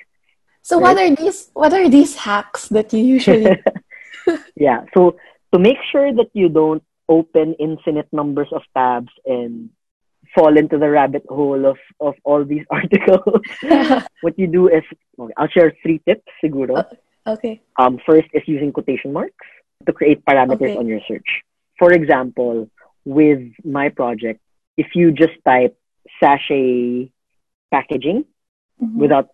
So 0.63 0.79
right? 0.79 0.95
what 0.95 0.97
are 0.97 1.15
these? 1.15 1.49
What 1.53 1.73
are 1.73 1.89
these 1.89 2.15
hacks 2.15 2.69
that 2.69 2.91
you 2.93 3.03
usually? 3.03 3.61
yeah. 4.55 4.85
So 4.95 5.17
to 5.53 5.59
make 5.59 5.77
sure 5.91 6.13
that 6.13 6.29
you 6.33 6.49
don't 6.49 6.83
open 7.09 7.53
infinite 7.59 8.07
numbers 8.11 8.47
of 8.51 8.63
tabs 8.73 9.11
and 9.25 9.69
fall 10.35 10.57
into 10.57 10.77
the 10.77 10.89
rabbit 10.89 11.23
hole 11.29 11.65
of, 11.65 11.77
of 11.99 12.15
all 12.23 12.43
these 12.45 12.65
articles, 12.71 13.41
what 14.21 14.37
you 14.37 14.47
do 14.47 14.67
is, 14.67 14.83
okay, 15.19 15.33
I'll 15.37 15.47
share 15.47 15.73
three 15.83 15.99
tips, 16.07 16.23
siguro. 16.43 16.85
okay. 17.27 17.61
Um, 17.77 17.99
first 18.05 18.27
is 18.33 18.43
using 18.45 18.71
quotation 18.71 19.13
marks 19.13 19.45
to 19.85 19.93
create 19.93 20.23
parameters 20.25 20.71
Okay. 20.71 20.77
on 20.77 20.87
your 20.87 21.01
search. 21.07 21.27
For 21.79 21.91
example, 21.91 22.69
with 23.05 23.41
my 23.63 23.89
project, 23.89 24.39
if 24.77 24.87
you 24.95 25.11
just 25.11 25.33
type 25.45 25.75
sachet 26.21 27.09
packaging 27.71 28.25
Mhm. 28.81 28.95
without 28.95 29.29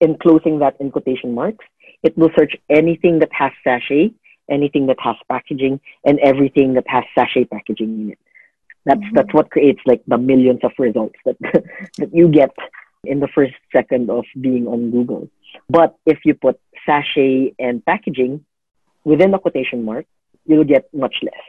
enclosing 0.00 0.58
that 0.60 0.76
in 0.80 0.90
quotation 0.90 1.34
marks, 1.34 1.64
it 2.02 2.16
will 2.16 2.30
search 2.38 2.54
anything 2.68 3.18
that 3.18 3.32
has 3.32 3.52
sachet, 3.64 4.12
anything 4.48 4.86
that 4.86 4.98
has 5.00 5.16
packaging, 5.28 5.80
and 6.04 6.18
everything 6.20 6.74
that 6.74 6.86
has 6.88 7.04
sachet 7.14 7.44
packaging 7.44 7.90
in 8.00 8.10
it. 8.12 8.18
That's 8.86 9.00
Mhm. 9.00 9.14
that's 9.16 9.32
what 9.34 9.50
creates 9.50 9.80
like 9.86 10.02
the 10.06 10.18
millions 10.18 10.60
of 10.64 10.72
results 10.78 11.18
that 11.26 11.36
that 11.98 12.10
you 12.12 12.28
get 12.28 12.50
in 13.04 13.20
the 13.20 13.28
first 13.28 13.54
second 13.76 14.10
of 14.10 14.24
being 14.40 14.66
on 14.66 14.90
Google. 14.90 15.28
But 15.68 15.96
if 16.06 16.18
you 16.24 16.34
put 16.34 16.56
sachet 16.86 17.54
and 17.58 17.84
packaging 17.84 18.44
within 19.04 19.30
the 19.30 19.38
quotation 19.38 19.84
mark, 19.84 20.06
you'll 20.46 20.64
get 20.74 20.84
much 20.94 21.16
less. 21.22 21.44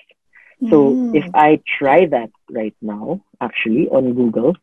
So 0.69 0.77
Mm. 0.93 1.15
if 1.19 1.25
I 1.33 1.59
try 1.79 1.99
that 2.15 2.29
right 2.59 2.75
now, 2.81 3.21
actually 3.47 3.89
on 3.89 4.13
Google, 4.13 4.55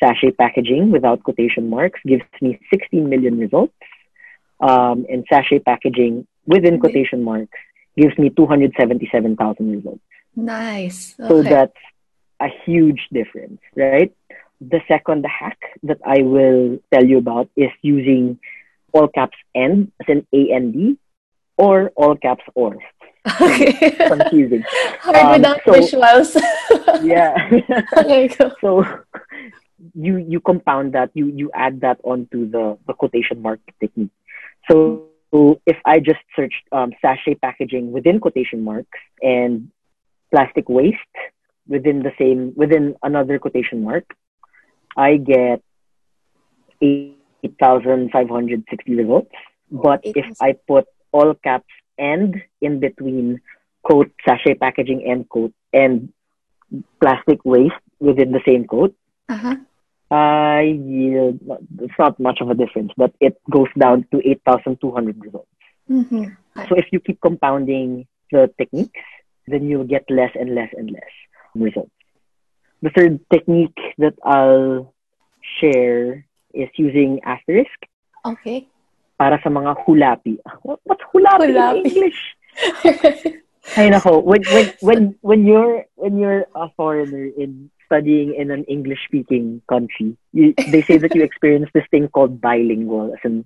sachet 0.00 0.32
packaging 0.32 0.90
without 0.96 1.22
quotation 1.22 1.70
marks 1.70 2.00
gives 2.06 2.24
me 2.40 2.58
16 2.72 3.08
million 3.08 3.38
results. 3.38 3.74
Um, 4.60 5.04
and 5.10 5.24
sachet 5.30 5.60
packaging 5.70 6.26
within 6.46 6.78
quotation 6.78 7.22
marks 7.22 7.58
gives 7.96 8.16
me 8.18 8.30
277,000 8.30 9.70
results. 9.76 10.00
Nice. 10.36 11.14
So 11.16 11.42
that's 11.42 11.76
a 12.40 12.48
huge 12.64 13.08
difference, 13.12 13.60
right? 13.76 14.12
The 14.60 14.80
second 14.88 15.24
hack 15.26 15.58
that 15.84 15.98
I 16.04 16.22
will 16.22 16.78
tell 16.92 17.04
you 17.04 17.18
about 17.18 17.48
is 17.56 17.70
using 17.82 18.38
all 18.92 19.08
caps 19.08 19.36
and 19.54 19.92
as 20.00 20.06
in 20.08 20.26
A 20.32 20.50
and 20.52 20.72
D 20.72 20.98
or 21.56 21.90
all 21.96 22.16
caps 22.16 22.44
or. 22.54 22.76
okay. 23.40 23.90
Confusing. 24.08 24.62
Hard 25.00 25.16
Um, 25.16 25.32
without 25.32 25.60
so- 25.64 25.72
visuals. 25.72 26.30
Yeah. 27.02 27.34
okay, 27.98 28.28
so 28.60 28.84
you 29.94 30.16
you 30.16 30.40
compound 30.40 30.92
that 30.94 31.10
you 31.14 31.26
you 31.26 31.50
add 31.54 31.80
that 31.82 31.98
onto 32.04 32.48
the 32.48 32.78
the 32.86 32.94
quotation 32.94 33.42
mark 33.42 33.60
technique 33.80 34.10
so, 34.70 35.08
so 35.30 35.60
if 35.66 35.76
i 35.84 35.98
just 36.00 36.20
searched 36.34 36.64
um, 36.72 36.92
sachet 37.02 37.34
packaging 37.34 37.92
within 37.92 38.18
quotation 38.20 38.64
marks 38.64 38.98
and 39.20 39.68
plastic 40.34 40.68
waste 40.78 41.16
within 41.74 42.02
the 42.06 42.12
same 42.18 42.40
within 42.62 42.84
another 43.10 43.38
quotation 43.38 43.84
mark 43.88 44.06
i 44.96 45.16
get 45.16 45.62
8560 46.82 48.94
results 49.02 49.30
but 49.70 50.00
if 50.02 50.26
i 50.48 50.50
put 50.72 50.86
all 51.12 51.34
caps 51.48 51.72
and 51.98 52.42
in 52.60 52.80
between 52.80 53.40
quote 53.82 54.10
sachet 54.26 54.54
packaging 54.66 55.00
end 55.14 55.28
quote 55.28 55.54
and 55.72 56.12
plastic 57.00 57.44
waste 57.44 57.74
within 58.00 58.32
the 58.32 58.40
same 58.46 58.64
quote, 58.64 58.94
Uh-huh. 59.28 59.56
I 60.10 60.62
yield, 60.62 61.40
it's 61.80 61.94
not 61.98 62.20
much 62.20 62.40
of 62.40 62.50
a 62.50 62.54
difference, 62.54 62.92
but 62.96 63.12
it 63.20 63.40
goes 63.50 63.68
down 63.78 64.06
to 64.12 64.20
8,200 64.24 65.24
results. 65.24 65.48
Mm-hmm. 65.90 66.24
So 66.68 66.76
if 66.76 66.86
you 66.92 67.00
keep 67.00 67.20
compounding 67.20 68.06
the 68.30 68.50
techniques, 68.58 69.00
then 69.46 69.66
you'll 69.68 69.88
get 69.88 70.04
less 70.10 70.32
and 70.38 70.54
less 70.54 70.70
and 70.76 70.90
less 70.90 71.14
results. 71.54 71.90
The 72.82 72.90
third 72.90 73.20
technique 73.32 73.76
that 73.98 74.14
I'll 74.24 74.92
share 75.60 76.26
is 76.52 76.68
using 76.76 77.20
asterisk 77.24 77.74
Okay. 78.24 78.68
para 79.18 79.36
sa 79.42 79.48
mga 79.50 79.84
hulapi. 79.84 80.38
What- 80.64 80.80
What's 80.84 81.04
hulapi, 81.12 81.52
Hulapi. 81.52 81.80
in 81.80 81.86
English? 81.92 82.20
Ay 83.80 83.88
nako, 83.88 84.20
when 84.22 84.44
when 84.52 84.66
when 84.84 85.00
when 85.24 85.40
you're 85.48 85.88
when 85.96 86.20
you're 86.20 86.44
a 86.54 86.68
foreigner 86.76 87.32
in 87.32 87.70
studying 87.88 88.36
in 88.36 88.50
an 88.52 88.64
English 88.68 89.00
speaking 89.08 89.60
country, 89.68 90.16
you, 90.36 90.52
they 90.68 90.82
say 90.84 90.96
that 91.00 91.14
you 91.16 91.22
experience 91.28 91.68
this 91.72 91.88
thing 91.90 92.08
called 92.12 92.40
bilingual, 92.44 93.12
as 93.16 93.20
in 93.24 93.44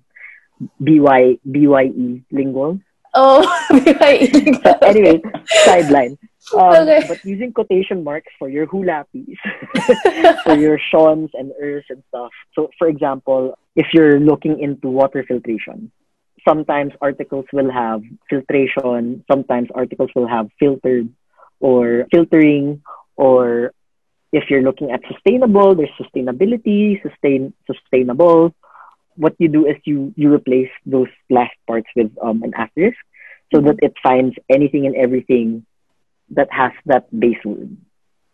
BY 0.83 1.39
BYE 1.47 2.23
lingual. 2.35 2.79
Oh, 3.13 3.43
anyway, 4.81 5.21
sideline. 5.65 6.17
Um, 6.55 6.81
Okay. 6.81 7.05
But 7.07 7.23
using 7.25 7.53
quotation 7.53 8.03
marks 8.03 8.31
for 8.39 8.49
your 8.49 8.65
hulapis, 8.65 9.37
for 10.43 10.55
your 10.55 10.79
shawns 10.79 11.29
and 11.33 11.51
ers 11.61 11.85
and 11.89 12.01
stuff. 12.09 12.31
So 12.53 12.69
for 12.77 12.87
example, 12.87 13.57
if 13.75 13.87
you're 13.93 14.19
looking 14.19 14.59
into 14.59 14.89
water 14.89 15.23
filtration, 15.27 15.91
sometimes 16.47 16.93
articles 17.01 17.45
will 17.53 17.71
have 17.71 18.01
filtration, 18.29 19.23
sometimes 19.29 19.69
articles 19.75 20.09
will 20.15 20.27
have 20.27 20.49
filtered 20.59 21.09
or 21.59 22.07
filtering, 22.11 22.81
or 23.15 23.73
if 24.31 24.49
you're 24.49 24.63
looking 24.63 24.91
at 24.91 25.01
sustainable, 25.11 25.75
there's 25.75 25.93
sustainability, 25.99 27.01
sustain 27.01 27.53
sustainable. 27.67 28.55
What 29.19 29.35
you 29.37 29.51
do 29.51 29.67
is 29.67 29.75
you 29.83 30.15
you 30.15 30.31
replace 30.31 30.71
those 30.87 31.11
last 31.29 31.51
parts 31.67 31.91
with 31.95 32.07
um, 32.23 32.39
an 32.47 32.55
asterisk 32.55 32.95
so 33.51 33.59
that 33.67 33.75
it 33.83 33.91
finds 34.01 34.35
anything 34.47 34.87
and 34.87 34.95
everything 34.95 35.65
that 36.31 36.47
has 36.53 36.71
that 36.87 37.09
base 37.11 37.41
word, 37.43 37.75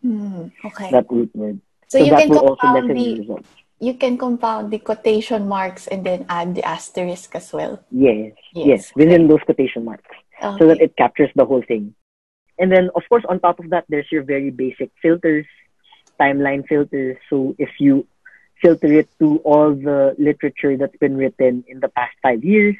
Hmm, 0.05 0.53
okay. 0.61 0.91
that 0.91 1.09
root 1.09 1.31
word. 1.33 1.57
so, 1.89 1.97
So, 1.97 2.03
you 2.05 2.11
that 2.13 2.21
can 2.21 2.29
will 2.29 2.55
compound 2.59 2.89
the 2.93 3.19
results. 3.23 3.49
you 3.79 3.93
can 3.95 4.13
compound 4.19 4.69
the 4.69 4.77
quotation 4.79 5.47
marks 5.47 5.87
and 5.87 6.05
then 6.05 6.25
add 6.29 6.53
the 6.55 6.63
asterisk 6.67 7.33
as 7.33 7.49
well. 7.55 7.79
Yes, 7.89 8.35
Yes, 8.53 8.67
yes, 8.67 8.81
within 8.95 9.25
those 9.27 9.41
quotation 9.47 9.85
marks. 9.89 10.05
Okay. 10.37 10.59
so 10.59 10.67
that 10.67 10.81
it 10.83 10.95
captures 10.99 11.31
the 11.35 11.45
whole 11.47 11.63
thing. 11.65 11.95
And 12.59 12.69
then, 12.71 12.91
of 12.95 13.03
course, 13.09 13.23
on 13.27 13.39
top 13.39 13.57
of 13.59 13.71
that, 13.71 13.85
there's 13.89 14.07
your 14.11 14.23
very 14.23 14.51
basic 14.51 14.91
filters, 15.01 15.47
timeline 16.19 16.67
filters. 16.67 17.15
So 17.29 17.55
if 17.57 17.69
you 17.79 18.05
filter 18.61 18.91
it 18.91 19.09
to 19.19 19.37
all 19.43 19.73
the 19.73 20.15
literature 20.17 20.77
that's 20.77 20.95
been 20.97 21.15
written 21.17 21.63
in 21.67 21.79
the 21.79 21.89
past 21.89 22.15
five 22.21 22.43
years, 22.43 22.75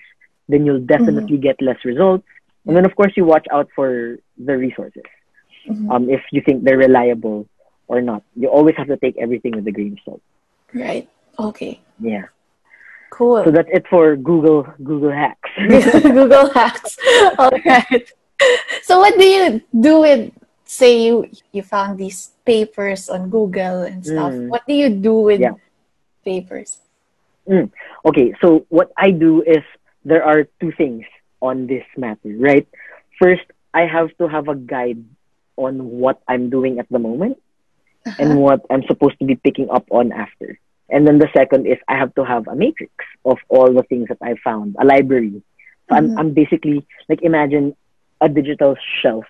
then 0.47 0.65
you'll 0.65 0.81
definitely 0.85 1.37
get 1.37 1.61
less 1.61 1.77
results. 1.85 2.25
And 2.65 2.75
then, 2.75 2.85
of 2.85 2.95
course, 2.95 3.13
you 3.15 3.25
watch 3.25 3.45
out 3.51 3.69
for 3.75 4.17
the 4.37 4.57
resources. 4.57 5.03
Mhm. 5.69 5.89
Um, 5.91 6.09
if 6.09 6.21
you 6.31 6.41
think 6.41 6.63
they're 6.63 6.77
reliable 6.77 7.47
or 7.87 8.01
not, 8.01 8.23
you 8.35 8.47
always 8.49 8.75
have 8.77 8.87
to 8.87 8.97
take 8.97 9.17
everything 9.17 9.53
with 9.55 9.67
a 9.67 9.71
grain 9.71 9.93
of 9.93 9.99
salt. 10.05 10.21
right. 10.73 11.07
Okay. 11.39 11.79
Yeah. 11.99 12.25
Cool. 13.11 13.43
So 13.43 13.51
that's 13.51 13.69
it 13.71 13.85
for 13.87 14.15
Google 14.15 14.63
Google 14.83 15.11
hacks. 15.11 15.49
Google 16.03 16.49
Hacks. 16.51 16.97
All 17.39 17.51
right. 17.65 18.05
So, 18.83 18.99
what 18.99 19.17
do 19.17 19.23
you 19.23 19.61
do 19.71 20.01
with, 20.01 20.31
say, 20.65 21.05
you 21.07 21.27
you 21.51 21.63
found 21.63 21.97
these 21.97 22.31
papers 22.45 23.07
on 23.09 23.29
Google 23.29 23.83
and 23.83 24.03
stuff? 24.05 24.33
Mm. 24.33 24.49
What 24.49 24.63
do 24.67 24.73
you 24.73 24.89
do 24.89 25.13
with 25.19 25.39
Yeah. 25.39 25.55
Papers? 26.25 26.81
Okay, 28.05 28.33
so 28.41 28.65
what 28.69 28.91
I 28.97 29.11
do 29.11 29.41
is 29.43 29.63
there 30.03 30.23
are 30.23 30.45
two 30.59 30.71
things 30.77 31.05
on 31.41 31.67
this 31.67 31.83
matter, 31.97 32.33
right? 32.37 32.67
First, 33.19 33.43
I 33.73 33.85
have 33.85 34.09
to 34.19 34.27
have 34.27 34.47
a 34.47 34.55
guide 34.55 35.03
on 35.57 35.99
what 35.99 36.21
I'm 36.27 36.49
doing 36.49 36.79
at 36.79 36.87
the 36.89 36.99
moment 36.99 37.37
Uh-huh. 38.05 38.15
and 38.19 38.39
what 38.39 38.61
I'm 38.69 38.83
supposed 38.87 39.17
to 39.19 39.25
be 39.25 39.35
picking 39.35 39.69
up 39.69 39.85
on 39.91 40.11
after. 40.11 40.59
And 40.89 41.07
then 41.07 41.17
the 41.19 41.29
second 41.35 41.65
is 41.67 41.77
I 41.87 41.97
have 41.97 42.13
to 42.15 42.23
have 42.25 42.47
a 42.47 42.55
matrix 42.55 42.93
of 43.25 43.37
all 43.49 43.71
the 43.73 43.83
things 43.83 44.07
that 44.09 44.19
I 44.21 44.35
found, 44.43 44.75
a 44.79 44.85
library. 44.85 45.41
So 45.89 45.95
I'm, 45.95 46.09
Mhm. 46.09 46.19
I'm 46.19 46.31
basically 46.33 46.85
like 47.09 47.21
imagine 47.23 47.75
a 48.21 48.29
digital 48.29 48.75
shelf 49.01 49.25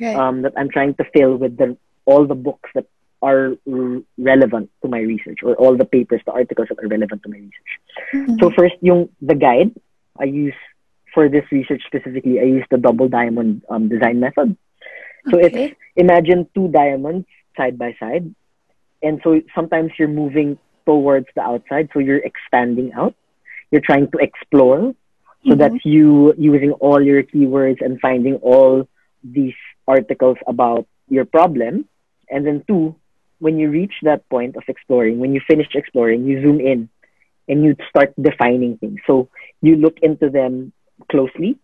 Right. 0.00 0.16
um, 0.16 0.42
that 0.42 0.54
I'm 0.56 0.70
trying 0.70 0.94
to 0.94 1.04
fill 1.14 1.36
with 1.36 1.56
the 1.56 1.76
all 2.06 2.26
the 2.26 2.34
books 2.34 2.70
that 2.74 2.86
are 3.22 3.56
r- 3.70 4.00
relevant 4.18 4.70
to 4.82 4.88
my 4.88 5.00
research 5.00 5.38
or 5.42 5.54
all 5.56 5.76
the 5.76 5.84
papers, 5.84 6.20
the 6.26 6.32
articles 6.32 6.68
that 6.70 6.78
are 6.82 6.88
relevant 6.88 7.22
to 7.22 7.28
my 7.28 7.36
research. 7.38 7.72
Mhm. 8.14 8.38
So 8.40 8.50
first, 8.50 8.74
yung 8.80 9.08
the 9.20 9.34
guide 9.34 9.72
I 10.18 10.24
use 10.24 10.54
for 11.14 11.28
this 11.28 11.44
research 11.50 11.82
specifically, 11.86 12.40
I 12.40 12.44
use 12.44 12.64
the 12.70 12.78
double 12.78 13.08
diamond 13.08 13.62
um, 13.68 13.88
design 13.88 14.20
method. 14.20 14.56
So 15.30 15.38
Okay. 15.38 15.46
it's 15.46 15.74
imagine 15.96 16.48
two 16.54 16.68
diamonds 16.68 17.26
side 17.56 17.78
by 17.78 17.94
side, 17.98 18.34
and 19.02 19.20
so 19.22 19.40
sometimes 19.54 19.92
you're 19.98 20.08
moving 20.12 20.58
towards 20.86 21.26
the 21.34 21.42
outside, 21.42 21.88
so 21.92 21.98
you're 21.98 22.22
expanding 22.24 22.92
out. 22.94 23.14
You're 23.70 23.84
trying 23.84 24.10
to 24.10 24.18
explore. 24.18 24.94
So 25.48 25.54
Mhm. 25.54 25.58
that's 25.58 25.84
you 25.84 26.34
using 26.36 26.72
all 26.84 27.00
your 27.02 27.22
keywords 27.22 27.80
and 27.80 28.00
finding 28.00 28.36
all 28.36 28.88
these 29.24 29.54
articles 29.86 30.36
about 30.46 30.86
your 31.08 31.24
problem. 31.24 31.88
And 32.30 32.46
then 32.46 32.62
two, 32.68 32.94
when 33.40 33.58
you 33.58 33.70
reach 33.70 33.94
that 34.02 34.28
point 34.30 34.56
of 34.56 34.64
exploring, 34.68 35.18
when 35.18 35.34
you 35.34 35.40
finish 35.46 35.68
exploring, 35.74 36.24
you 36.26 36.40
zoom 36.42 36.60
in 36.60 36.88
and 37.48 37.64
you 37.64 37.76
start 37.88 38.14
defining 38.20 38.78
things. 38.78 39.00
So 39.06 39.28
you 39.62 39.76
look 39.76 39.98
into 40.02 40.30
them 40.30 40.72
closely. 41.10 41.58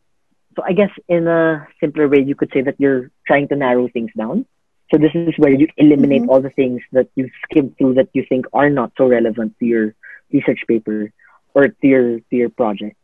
So 0.56 0.62
I 0.66 0.72
guess 0.72 0.90
in 1.08 1.28
a 1.28 1.66
simpler 1.80 2.08
way, 2.08 2.22
you 2.22 2.34
could 2.34 2.50
say 2.52 2.62
that 2.62 2.76
you're 2.78 3.10
trying 3.26 3.48
to 3.48 3.56
narrow 3.56 3.88
things 3.88 4.10
down. 4.16 4.46
So 4.92 4.98
this 4.98 5.14
is 5.14 5.34
where 5.36 5.52
you 5.52 5.68
eliminate 5.76 6.22
Mhm. 6.22 6.28
all 6.28 6.40
the 6.40 6.50
things 6.50 6.82
that 6.92 7.08
you 7.14 7.30
skim 7.44 7.70
through 7.78 7.94
that 7.94 8.08
you 8.14 8.24
think 8.28 8.46
are 8.52 8.70
not 8.70 8.92
so 8.96 9.06
relevant 9.06 9.58
to 9.58 9.66
your 9.66 9.94
research 10.32 10.62
paper 10.66 11.12
or 11.54 11.68
to 11.68 11.86
your 11.86 12.20
to 12.20 12.34
your 12.36 12.50
project. 12.50 12.96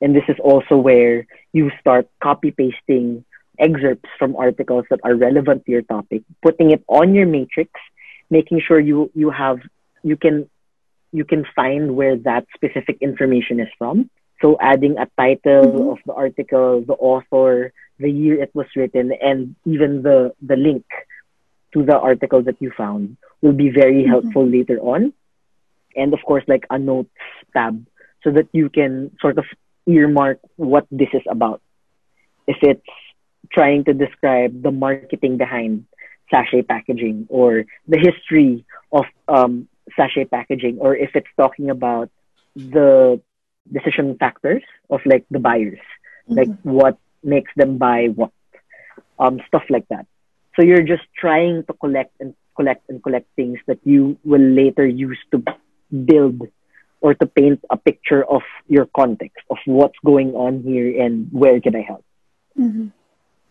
And 0.00 0.14
this 0.14 0.24
is 0.28 0.38
also 0.40 0.76
where 0.76 1.26
you 1.52 1.70
start 1.80 2.08
copy 2.20 2.50
pasting 2.50 3.24
excerpts 3.58 4.08
from 4.18 4.36
articles 4.36 4.84
that 4.90 5.00
are 5.04 5.14
relevant 5.14 5.64
to 5.64 5.72
your 5.72 5.82
topic, 5.82 6.22
putting 6.42 6.70
it 6.70 6.82
on 6.88 7.14
your 7.14 7.26
matrix, 7.26 7.70
making 8.30 8.60
sure 8.60 8.78
you 8.80 9.10
you 9.14 9.30
have 9.30 9.58
you 10.02 10.16
can 10.16 10.48
you 11.12 11.24
can 11.24 11.44
find 11.54 11.96
where 11.96 12.16
that 12.16 12.46
specific 12.54 12.98
information 13.00 13.60
is 13.60 13.68
from. 13.78 14.10
So 14.42 14.56
adding 14.60 14.98
a 14.98 15.08
title 15.16 15.64
Mhm. 15.64 15.92
of 15.92 15.98
the 16.04 16.12
article, 16.12 16.82
the 16.82 16.98
author, 16.98 17.72
the 17.98 18.10
year 18.10 18.42
it 18.42 18.52
was 18.54 18.66
written, 18.76 19.12
and 19.22 19.54
even 19.64 20.02
the 20.02 20.34
the 20.42 20.56
link 20.56 20.84
to 21.72 21.82
the 21.82 21.98
article 21.98 22.42
that 22.42 22.60
you 22.60 22.70
found 22.76 23.16
will 23.40 23.56
be 23.56 23.70
very 23.70 24.04
Mhm. 24.04 24.08
helpful 24.08 24.44
later 24.46 24.78
on. 24.80 25.12
And 25.96 26.12
of 26.12 26.20
course, 26.22 26.44
like 26.46 26.66
a 26.70 26.78
notes 26.78 27.16
tab 27.54 27.80
so 28.22 28.30
that 28.32 28.48
you 28.52 28.68
can 28.68 29.10
sort 29.20 29.38
of 29.38 29.46
earmark 29.86 30.40
what 30.56 30.86
this 30.90 31.08
is 31.14 31.22
about. 31.28 31.60
If 32.46 32.58
it's 32.62 32.92
trying 33.52 33.84
to 33.84 33.94
describe 33.94 34.62
the 34.62 34.72
marketing 34.72 35.36
behind 35.36 35.86
sachet 36.30 36.62
packaging 36.62 37.26
or 37.28 37.64
the 37.88 37.98
history 37.98 38.64
of 38.92 39.04
um, 39.28 39.68
sachet 39.96 40.24
packaging, 40.26 40.78
or 40.78 40.96
if 40.96 41.14
it's 41.14 41.30
talking 41.36 41.70
about 41.70 42.10
the 42.54 43.20
decision 43.72 44.16
factors 44.18 44.62
of 44.90 45.00
like 45.06 45.24
the 45.30 45.38
buyers, 45.38 45.80
like 46.28 46.48
Mhm. 46.48 46.58
what 46.64 46.98
makes 47.22 47.52
them 47.56 47.78
buy 47.78 48.06
what, 48.14 48.30
um, 49.18 49.40
stuff 49.46 49.64
like 49.70 49.86
that. 49.88 50.06
So 50.54 50.62
you're 50.62 50.82
just 50.82 51.04
trying 51.14 51.64
to 51.64 51.72
collect 51.74 52.12
and 52.20 52.34
collect 52.56 52.88
and 52.88 53.02
collect 53.02 53.28
things 53.36 53.58
that 53.66 53.78
you 53.84 54.16
will 54.24 54.40
later 54.40 54.86
use 54.86 55.18
to 55.30 55.42
build 55.92 56.48
or 57.00 57.14
to 57.14 57.26
paint 57.26 57.60
a 57.70 57.76
picture 57.76 58.24
of 58.24 58.42
your 58.66 58.86
context 58.96 59.44
of 59.50 59.58
what's 59.66 59.98
going 60.04 60.34
on 60.34 60.62
here 60.62 61.02
and 61.02 61.28
where 61.30 61.60
can 61.60 61.76
I 61.76 61.82
help. 61.82 62.04
Mhm. 62.58 62.90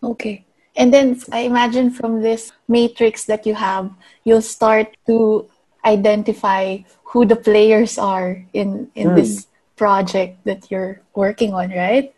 Okay. 0.04 0.44
And 0.76 0.94
then 0.94 1.20
I 1.32 1.40
imagine 1.42 1.90
from 1.90 2.22
this 2.22 2.52
matrix 2.68 3.26
that 3.26 3.46
you 3.46 3.56
have, 3.56 3.92
you'll 4.24 4.42
start 4.42 4.96
to 5.08 5.50
identify 5.86 6.80
who 7.14 7.26
the 7.26 7.36
players 7.36 7.98
are 7.98 8.44
in 8.54 8.90
in 8.96 9.14
Hmm. 9.14 9.16
this 9.16 9.48
project 9.78 10.44
that 10.46 10.70
you're 10.72 11.02
working 11.16 11.54
on, 11.54 11.72
right? 11.72 12.14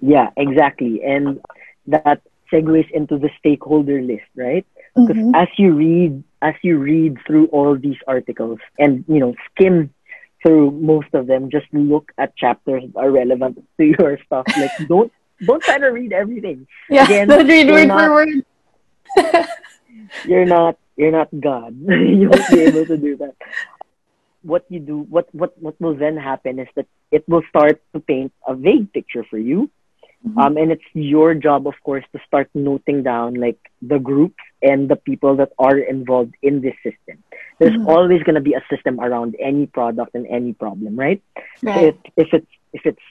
Yeah, 0.00 0.30
exactly. 0.36 1.02
And 1.02 1.40
that 1.86 2.22
segues 2.52 2.90
into 2.90 3.18
the 3.18 3.30
stakeholder 3.38 4.00
list, 4.02 4.28
right? 4.36 4.66
Because 4.96 5.16
Mhm. 5.16 5.32
as 5.34 5.48
you 5.58 5.72
read, 5.74 6.22
as 6.42 6.54
you 6.62 6.78
read 6.78 7.18
through 7.26 7.46
all 7.48 7.76
these 7.76 7.98
articles 8.06 8.58
and 8.78 9.04
you 9.08 9.20
know 9.20 9.34
skim 9.50 9.92
through 10.42 10.70
most 10.72 11.12
of 11.14 11.26
them, 11.26 11.50
just 11.50 11.66
look 11.72 12.12
at 12.18 12.36
chapters 12.36 12.84
that 12.94 12.98
are 12.98 13.10
relevant 13.10 13.58
to 13.78 13.84
your 13.84 14.18
stuff. 14.26 14.46
Like 14.56 14.72
don't 14.86 15.12
don't 15.44 15.62
try 15.62 15.78
to 15.78 15.88
read 15.88 16.12
everything. 16.12 16.66
Yeah, 16.90 17.04
Again, 17.04 17.28
don't 17.32 17.46
read 17.46 17.66
you're 17.66 17.74
word 17.76 17.88
for 17.88 17.96
not- 17.96 18.10
word. 18.10 18.28
You're 20.24 20.46
not 20.46 20.78
you're 20.96 21.12
not 21.12 21.28
God. 21.38 21.76
you 21.88 22.28
won't 22.30 22.48
be 22.50 22.60
able 22.60 22.86
to 22.86 22.96
do 22.96 23.16
that. 23.18 23.34
What 24.42 24.64
you 24.68 24.80
do, 24.80 25.00
what 25.10 25.28
what 25.34 25.52
what 25.60 25.80
will 25.80 25.94
then 25.96 26.16
happen 26.16 26.58
is 26.58 26.68
that 26.76 26.86
it 27.10 27.28
will 27.28 27.42
start 27.48 27.82
to 27.92 28.00
paint 28.00 28.32
a 28.46 28.54
vague 28.54 28.92
picture 28.92 29.24
for 29.28 29.38
you. 29.38 29.70
Mhm. 30.26 30.34
Um, 30.38 30.56
and 30.56 30.72
it's 30.72 30.84
your 30.94 31.34
job, 31.34 31.66
of 31.66 31.74
course, 31.84 32.04
to 32.12 32.18
start 32.26 32.50
noting 32.54 33.02
down 33.02 33.34
like 33.34 33.58
the 33.82 33.98
groups 33.98 34.42
and 34.62 34.88
the 34.88 34.96
people 34.96 35.36
that 35.36 35.52
are 35.58 35.78
involved 35.78 36.34
in 36.42 36.60
this 36.60 36.74
system. 36.82 37.22
There's 37.58 37.74
Mhm. 37.78 37.86
always 37.86 38.22
going 38.26 38.34
to 38.34 38.42
be 38.42 38.54
a 38.54 38.64
system 38.70 38.98
around 38.98 39.36
any 39.38 39.66
product 39.66 40.14
and 40.14 40.26
any 40.26 40.54
problem, 40.54 40.98
right? 40.98 41.22
So 41.62 41.70
Right. 41.70 41.94
if, 41.94 41.96
if 42.16 42.28
it's 42.34 42.52
if 42.72 42.82
it's 42.86 43.06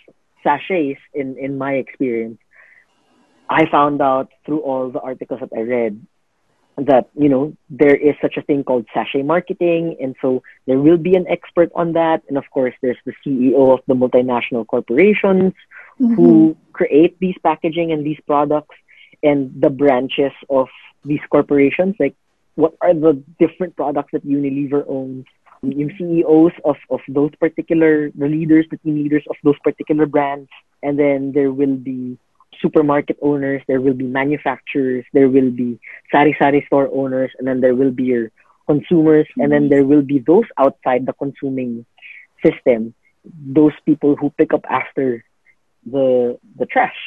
sachets, 0.48 1.02
in 1.14 1.28
in 1.38 1.58
my 1.58 1.74
experience, 1.84 2.40
I 3.50 3.62
found 3.70 4.02
out 4.02 4.28
through 4.46 4.62
all 4.70 4.90
the 4.96 5.04
articles 5.12 5.40
that 5.42 5.54
I 5.56 5.62
read 5.62 5.94
that 6.78 7.10
you 7.16 7.30
know 7.34 7.44
there 7.70 7.96
is 7.96 8.16
such 8.22 8.36
a 8.38 8.44
thing 8.48 8.64
called 8.64 8.86
sachet 8.94 9.24
marketing, 9.24 9.98
and 10.00 10.16
so 10.22 10.44
there 10.68 10.80
will 10.80 11.02
be 11.10 11.16
an 11.16 11.28
expert 11.28 11.70
on 11.74 11.94
that, 11.94 12.22
and 12.28 12.38
of 12.38 12.46
course 12.52 12.76
there's 12.82 13.02
the 13.06 13.14
CEO 13.24 13.74
of 13.76 13.82
the 13.88 13.96
multinational 14.04 14.66
corporations 14.66 15.54
Mhm. 16.00 16.16
who 16.16 16.30
create 16.74 17.18
these 17.20 17.38
packaging 17.50 17.92
and 17.92 18.06
these 18.06 18.22
products 18.32 18.76
and 19.24 19.40
the 19.66 19.72
branches 19.82 20.36
of 20.50 20.70
these 21.04 21.26
corporations. 21.30 21.96
Like 22.00 22.16
what 22.56 22.74
are 22.82 22.94
the 22.94 23.14
different 23.40 23.76
products 23.76 24.12
that 24.14 24.26
unilever 24.26 24.84
owns 24.88 25.26
yung 25.64 25.92
ceos 25.98 26.54
of, 26.66 26.78
of 26.90 27.00
those 27.08 27.32
particular 27.40 28.10
the 28.16 28.28
leaders 28.28 28.66
the 28.70 28.78
team 28.78 28.96
leaders 28.96 29.24
of 29.30 29.36
those 29.44 29.58
particular 29.64 30.06
brands 30.06 30.50
and 30.84 31.00
then 31.00 31.32
there 31.34 31.52
will 31.52 31.76
be 31.76 32.18
supermarket 32.62 33.18
owners 33.22 33.62
there 33.68 33.82
will 33.82 33.94
be 33.94 34.06
manufacturers 34.06 35.06
there 35.14 35.30
will 35.30 35.52
be 35.52 35.80
sari 36.12 36.36
sari 36.40 36.64
store 36.68 36.90
owners 36.94 37.32
and 37.38 37.48
then 37.48 37.62
there 37.62 37.76
will 37.76 37.92
be 37.92 38.04
your 38.04 38.32
consumers 38.68 39.28
and 39.38 39.52
then 39.52 39.64
mm-hmm. 39.64 39.70
there 39.70 39.86
will 39.86 40.02
be 40.02 40.20
those 40.20 40.46
outside 40.58 41.06
the 41.06 41.14
consuming 41.14 41.86
system 42.46 42.94
those 43.46 43.74
people 43.86 44.16
who 44.16 44.30
pick 44.38 44.54
up 44.54 44.66
after 44.70 45.24
the 45.86 46.38
the 46.58 46.66
trash 46.66 46.98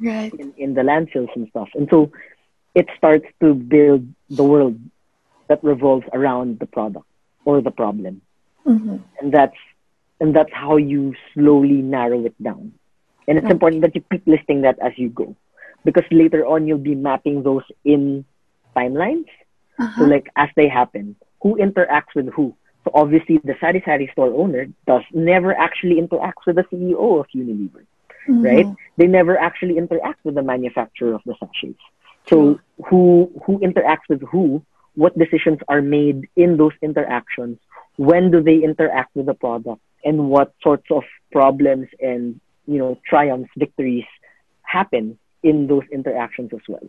Right. 0.00 0.32
in, 0.32 0.54
in 0.56 0.74
the 0.74 0.82
landfills 0.82 1.34
and 1.34 1.48
stuff. 1.48 1.70
And 1.74 1.88
so 1.90 2.12
it 2.74 2.86
starts 2.96 3.26
to 3.40 3.54
build 3.54 4.06
the 4.30 4.44
world 4.44 4.78
that 5.48 5.62
revolves 5.64 6.06
around 6.12 6.60
the 6.60 6.66
product 6.66 7.04
or 7.44 7.60
the 7.60 7.70
problem. 7.70 8.22
Mhm. 8.66 9.02
And 9.20 9.32
that's 9.32 9.56
and 10.20 10.34
that's 10.34 10.52
how 10.52 10.76
you 10.76 11.14
slowly 11.32 11.80
narrow 11.82 12.24
it 12.24 12.34
down. 12.42 12.72
And 13.26 13.38
it's 13.38 13.50
Okay. 13.50 13.52
important 13.52 13.82
that 13.82 13.94
you 13.94 14.02
keep 14.10 14.26
listing 14.26 14.62
that 14.62 14.78
as 14.80 14.92
you 14.98 15.08
go. 15.10 15.36
Because 15.84 16.04
later 16.10 16.44
on 16.46 16.66
you'll 16.66 16.78
be 16.78 16.94
mapping 16.94 17.42
those 17.42 17.62
in 17.84 18.24
timelines. 18.76 19.28
So 19.96 20.04
Uh-huh. 20.04 20.06
like 20.06 20.28
as 20.36 20.48
they 20.56 20.68
happen, 20.68 21.16
who 21.42 21.56
interacts 21.56 22.14
with 22.14 22.28
who? 22.30 22.54
So 22.84 22.90
obviously 22.94 23.38
the 23.38 23.54
Sari 23.60 23.82
Sari 23.84 24.08
store 24.12 24.32
owner 24.34 24.66
does 24.86 25.02
never 25.12 25.54
actually 25.54 26.00
interacts 26.00 26.44
with 26.46 26.56
the 26.56 26.64
CEO 26.70 27.18
of 27.20 27.26
Unilever 27.34 27.84
Mhm. 28.28 28.44
right? 28.44 28.66
They 28.96 29.06
never 29.06 29.38
actually 29.38 29.76
interact 29.78 30.24
with 30.24 30.34
the 30.34 30.42
manufacturer 30.42 31.14
of 31.14 31.22
the 31.24 31.34
sachets. 31.40 31.80
So 32.28 32.58
who 32.86 33.30
who 33.44 33.58
interacts 33.60 34.08
with 34.08 34.22
who? 34.22 34.62
What 34.98 35.14
decisions 35.14 35.62
are 35.70 35.80
made 35.80 36.26
in 36.34 36.58
those 36.58 36.74
interactions? 36.82 37.58
When 37.96 38.30
do 38.34 38.42
they 38.42 38.58
interact 38.58 39.14
with 39.14 39.26
the 39.30 39.34
product? 39.34 39.80
And 40.02 40.28
what 40.28 40.54
sorts 40.62 40.90
of 40.90 41.04
problems 41.30 41.86
and 42.02 42.40
you 42.66 42.78
know 42.82 42.98
triumphs, 43.06 43.50
victories 43.56 44.10
happen 44.62 45.18
in 45.42 45.66
those 45.70 45.86
interactions 45.92 46.50
as 46.52 46.64
well? 46.68 46.86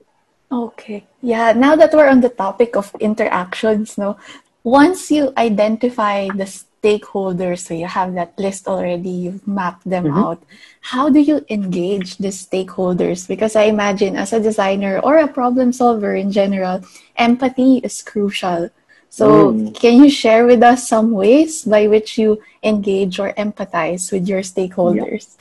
Okay. 0.51 1.05
Yeah, 1.21 1.53
now 1.53 1.75
that 1.75 1.93
we're 1.93 2.09
on 2.09 2.21
the 2.21 2.33
topic 2.33 2.75
of 2.75 2.89
interactions, 2.99 3.97
no, 3.97 4.17
once 4.63 5.11
you 5.11 5.31
identify 5.37 6.27
the 6.33 6.49
stakeholders, 6.81 7.59
so 7.59 7.73
you 7.73 7.85
have 7.87 8.13
that 8.15 8.37
list 8.39 8.67
already, 8.67 9.09
you've 9.09 9.47
mapped 9.47 9.87
them 9.89 10.05
Mhm. 10.05 10.17
out. 10.17 10.39
How 10.81 11.09
do 11.09 11.19
you 11.19 11.43
engage 11.49 12.17
the 12.17 12.31
stakeholders? 12.31 13.27
Because 13.27 13.55
I 13.55 13.63
imagine 13.67 14.15
as 14.15 14.33
a 14.33 14.39
designer 14.39 14.99
or 15.03 15.17
a 15.17 15.27
problem 15.27 15.71
solver 15.71 16.15
in 16.15 16.31
general, 16.31 16.81
empathy 17.17 17.83
is 17.83 18.01
crucial. 18.01 18.69
So, 19.09 19.51
Mm. 19.51 19.73
can 19.73 20.03
you 20.03 20.09
share 20.09 20.45
with 20.45 20.61
us 20.61 20.87
some 20.87 21.11
ways 21.11 21.65
by 21.65 21.87
which 21.87 22.17
you 22.17 22.39
engage 22.63 23.19
or 23.19 23.33
empathize 23.33 24.13
with 24.13 24.29
your 24.29 24.45
stakeholders? 24.45 25.35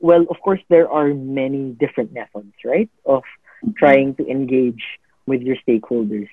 Well, 0.00 0.28
of 0.30 0.38
course, 0.44 0.60
there 0.68 0.86
are 0.86 1.10
many 1.14 1.74
different 1.80 2.12
methods, 2.12 2.54
right, 2.64 2.90
of 3.04 3.24
trying 3.74 4.14
to 4.20 4.28
engage 4.28 4.84
with 5.26 5.42
your 5.42 5.56
stakeholders. 5.66 6.28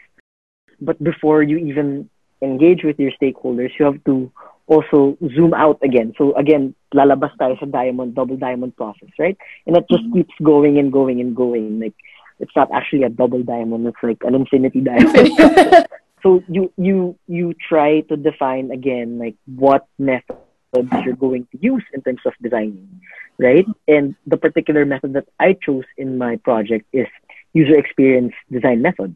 But 0.79 1.01
before 1.01 1.41
you 1.41 1.57
even 1.57 2.09
engage 2.45 2.83
with 2.83 2.99
your 2.99 3.11
stakeholders, 3.19 3.71
you 3.79 3.85
have 3.85 4.03
to 4.05 4.31
also 4.67 5.17
zoom 5.35 5.53
out 5.53 5.77
again. 5.83 6.13
So 6.17 6.33
again, 6.35 6.73
lalabas 6.93 7.35
tayo 7.37 7.59
sa 7.59 7.65
diamond, 7.65 8.15
double 8.15 8.37
diamond 8.37 8.75
process, 8.77 9.09
right? 9.19 9.37
And 9.65 9.75
that 9.75 9.89
just 9.89 10.05
Mhm. 10.05 10.13
keeps 10.13 10.35
going 10.41 10.77
and 10.77 10.91
going 10.93 11.21
and 11.21 11.35
going. 11.35 11.79
Like 11.79 11.97
it's 12.39 12.55
not 12.55 12.69
actually 12.71 13.03
a 13.03 13.09
double 13.09 13.43
diamond; 13.43 13.85
it's 13.87 14.01
like 14.01 14.23
an 14.23 14.35
infinity 14.35 14.81
diamond. 14.81 15.37
so 16.25 16.41
you 16.49 16.73
you 16.77 17.15
you 17.27 17.53
try 17.69 18.01
to 18.09 18.17
define 18.17 18.71
again 18.71 19.19
like 19.19 19.35
what 19.55 19.85
methods 19.99 20.89
you're 21.05 21.15
going 21.15 21.47
to 21.51 21.57
use 21.61 21.85
in 21.93 22.01
terms 22.01 22.19
of 22.25 22.33
designing 22.41 22.99
right 23.37 23.67
and 23.87 24.15
the 24.25 24.35
particular 24.35 24.83
method 24.85 25.13
that 25.13 25.27
i 25.39 25.53
chose 25.53 25.85
in 25.97 26.17
my 26.17 26.35
project 26.37 26.85
is 26.91 27.07
user 27.53 27.77
experience 27.77 28.33
design 28.51 28.81
method 28.81 29.15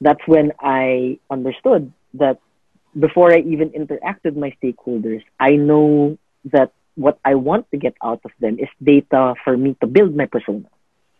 that's 0.00 0.20
when 0.26 0.52
i 0.60 1.18
understood 1.30 1.90
that 2.14 2.38
before 2.98 3.32
i 3.32 3.38
even 3.38 3.70
interact 3.70 4.24
with 4.24 4.36
my 4.36 4.52
stakeholders 4.62 5.22
i 5.38 5.50
know 5.56 6.18
that 6.44 6.72
what 6.96 7.18
i 7.24 7.34
want 7.34 7.70
to 7.70 7.76
get 7.76 7.94
out 8.02 8.20
of 8.24 8.30
them 8.40 8.58
is 8.58 8.68
data 8.82 9.34
for 9.44 9.56
me 9.56 9.76
to 9.80 9.86
build 9.86 10.14
my 10.16 10.26
persona 10.26 10.66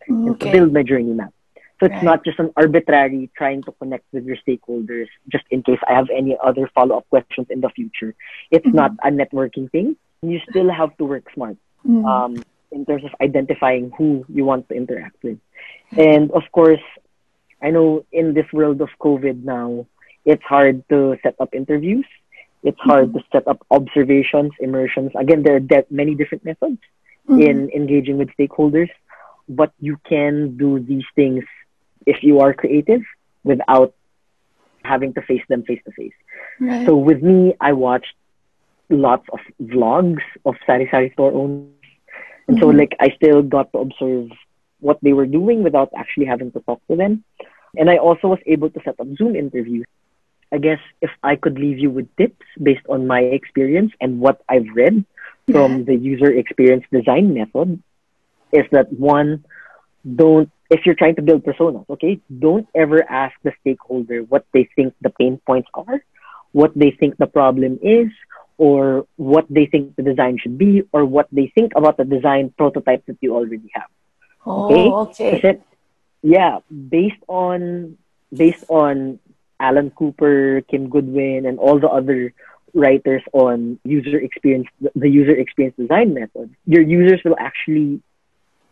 and 0.07 0.39
to 0.39 0.51
build 0.51 0.73
my 0.73 0.83
journey 0.83 1.13
map. 1.13 1.33
So 1.79 1.85
it's 1.87 1.93
Right. 1.95 2.03
not 2.03 2.23
just 2.25 2.37
an 2.39 2.51
arbitrary 2.57 3.29
trying 3.35 3.63
to 3.63 3.71
connect 3.73 4.05
with 4.11 4.25
your 4.25 4.37
stakeholders 4.37 5.07
just 5.31 5.45
in 5.49 5.63
case 5.63 5.79
I 5.87 5.93
have 5.93 6.09
any 6.15 6.37
other 6.43 6.67
follow 6.75 6.97
up 6.97 7.09
questions 7.09 7.47
in 7.49 7.61
the 7.61 7.69
future. 7.69 8.13
It's 8.51 8.65
Mhm. 8.67 8.73
not 8.73 8.91
a 9.03 9.09
networking 9.09 9.69
thing. 9.71 9.95
You 10.21 10.39
still 10.49 10.69
have 10.69 10.95
to 10.97 11.05
work 11.05 11.25
smart 11.33 11.57
Mhm. 11.87 12.05
um, 12.05 12.33
in 12.71 12.85
terms 12.85 13.03
of 13.03 13.15
identifying 13.21 13.91
who 13.97 14.25
you 14.29 14.45
want 14.45 14.69
to 14.69 14.75
interact 14.75 15.17
with. 15.23 15.39
And 15.97 16.29
of 16.31 16.43
course, 16.51 16.83
I 17.61 17.71
know 17.71 18.05
in 18.11 18.33
this 18.33 18.51
world 18.53 18.81
of 18.81 18.89
COVID 18.99 19.43
now, 19.43 19.85
it's 20.25 20.43
hard 20.43 20.83
to 20.89 21.17
set 21.23 21.35
up 21.39 21.53
interviews. 21.53 22.05
It's 22.63 22.79
hard 22.79 23.13
to 23.13 23.21
set 23.31 23.47
up 23.47 23.65
observations, 23.71 24.51
immersions. 24.59 25.11
Again, 25.15 25.43
there 25.43 25.55
are 25.55 25.59
de- 25.59 25.85
many 25.89 26.15
different 26.15 26.45
methods 26.45 26.79
Mhm. 27.27 27.41
in 27.47 27.69
engaging 27.75 28.17
with 28.17 28.29
stakeholders, 28.37 28.89
but 29.49 29.71
you 29.79 29.97
can 30.07 30.57
do 30.57 30.79
these 30.79 31.05
things 31.15 31.43
if 32.05 32.23
you 32.23 32.39
are 32.39 32.53
creative 32.53 33.01
without 33.43 33.93
having 34.83 35.13
to 35.13 35.21
face 35.21 35.43
them 35.47 35.63
face 35.63 35.81
to 35.85 35.91
face. 35.91 36.13
So 36.85 36.95
with 36.97 37.21
me, 37.21 37.53
I 37.59 37.73
watched 37.73 38.13
lots 38.89 39.25
of 39.31 39.39
vlogs 39.61 40.21
of 40.45 40.55
Sari 40.65 40.87
Sari 40.91 41.09
store 41.11 41.31
owners. 41.31 41.65
And 42.47 42.57
so 42.59 42.67
Mhm. 42.67 42.77
like 42.77 42.95
I 42.99 43.09
still 43.09 43.41
got 43.41 43.71
to 43.73 43.79
observe 43.79 44.29
what 44.79 44.97
they 45.01 45.13
were 45.13 45.25
doing 45.25 45.63
without 45.63 45.89
actually 45.95 46.25
having 46.25 46.51
to 46.51 46.59
talk 46.61 46.81
to 46.89 46.95
them. 46.95 47.23
And 47.77 47.89
I 47.89 47.97
also 47.97 48.27
was 48.27 48.39
able 48.45 48.69
to 48.69 48.79
set 48.83 48.99
up 48.99 49.07
Zoom 49.17 49.35
interviews. 49.35 49.85
I 50.51 50.57
guess 50.57 50.79
if 51.01 51.09
I 51.23 51.35
could 51.35 51.57
leave 51.57 51.79
you 51.79 51.89
with 51.89 52.13
tips 52.17 52.45
based 52.61 52.85
on 52.89 53.07
my 53.07 53.21
experience 53.21 53.93
and 54.01 54.19
what 54.19 54.41
I've 54.49 54.67
read 54.73 55.05
from 55.49 55.85
the 55.85 55.95
user 55.95 56.31
experience 56.31 56.85
design 56.91 57.33
method 57.33 57.81
is 58.51 58.65
that 58.71 58.91
one, 58.91 59.45
don't 60.03 60.51
if 60.71 60.85
you're 60.85 60.95
trying 60.95 61.15
to 61.15 61.21
build 61.21 61.43
personas, 61.43 61.83
okay, 61.89 62.19
don't 62.39 62.67
ever 62.73 63.03
ask 63.03 63.35
the 63.43 63.51
stakeholder 63.59 64.23
what 64.23 64.45
they 64.53 64.69
think 64.75 64.95
the 65.01 65.09
pain 65.09 65.39
points 65.45 65.67
are, 65.73 65.99
what 66.53 66.71
they 66.75 66.91
think 66.91 67.17
the 67.17 67.27
problem 67.27 67.77
is, 67.83 68.07
or 68.57 69.05
what 69.17 69.45
they 69.49 69.65
think 69.65 69.95
the 69.97 70.03
design 70.03 70.39
should 70.39 70.57
be, 70.57 70.83
or 70.93 71.03
what 71.03 71.27
they 71.31 71.51
think 71.53 71.73
about 71.75 71.97
the 71.97 72.05
design 72.05 72.53
prototype 72.57 73.05
that 73.07 73.17
you 73.19 73.35
already 73.35 73.69
have. 73.73 73.91
Oh, 74.45 75.11
okay. 75.11 75.41
Kasi, 75.41 75.59
yeah, 76.23 76.59
based 76.71 77.19
on 77.27 77.97
based 78.31 78.63
on 78.69 79.19
Alan 79.61 79.91
Cooper, 79.91 80.61
Kim 80.69 80.89
Goodwin, 80.89 81.45
and 81.45 81.59
all 81.59 81.79
the 81.79 81.87
other 81.87 82.33
writers 82.73 83.21
on 83.33 83.79
user 83.83 84.17
experience, 84.17 84.67
the 84.95 85.09
user 85.09 85.35
experience 85.35 85.75
design 85.77 86.13
method, 86.13 86.55
your 86.65 86.81
users 86.81 87.21
will 87.23 87.35
actually 87.39 88.01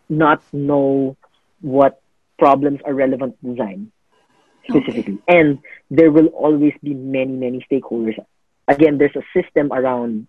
not 0.10 0.42
know 0.52 1.16
what 1.62 2.02
problems 2.40 2.80
are 2.86 2.94
relevant 2.94 3.36
to 3.40 3.52
design 3.52 3.92
specifically. 4.68 5.20
And 5.28 5.60
there 5.92 6.12
will 6.12 6.28
always 6.28 6.74
be 6.82 6.94
many, 6.94 7.34
many 7.34 7.66
stakeholders. 7.70 8.18
Again, 8.68 8.98
there's 8.98 9.16
a 9.16 9.26
system 9.34 9.72
around 9.72 10.28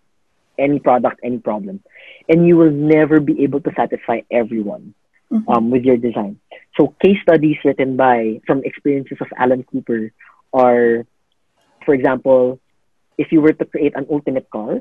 any 0.59 0.79
product, 0.79 1.21
any 1.23 1.39
problem. 1.39 1.81
And 2.29 2.47
you 2.47 2.57
will 2.57 2.71
never 2.71 3.21
be 3.21 3.43
able 3.45 3.61
to 3.61 3.73
satisfy 3.77 4.21
everyone 4.31 4.95
Mhm. 5.31 5.45
um, 5.49 5.71
with 5.71 5.85
your 5.85 5.97
design. 5.97 6.39
So 6.77 6.95
case 7.03 7.21
studies 7.23 7.57
written 7.65 7.97
by 7.97 8.41
from 8.47 8.63
experiences 8.65 9.19
of 9.21 9.29
Alan 9.39 9.63
Cooper 9.63 10.13
are, 10.53 11.07
for 11.85 11.95
example, 11.95 12.59
if 13.19 13.33
you 13.33 13.41
were 13.41 13.53
to 13.53 13.65
create 13.65 13.95
an 13.97 14.07
ultimate 14.11 14.49
car 14.51 14.81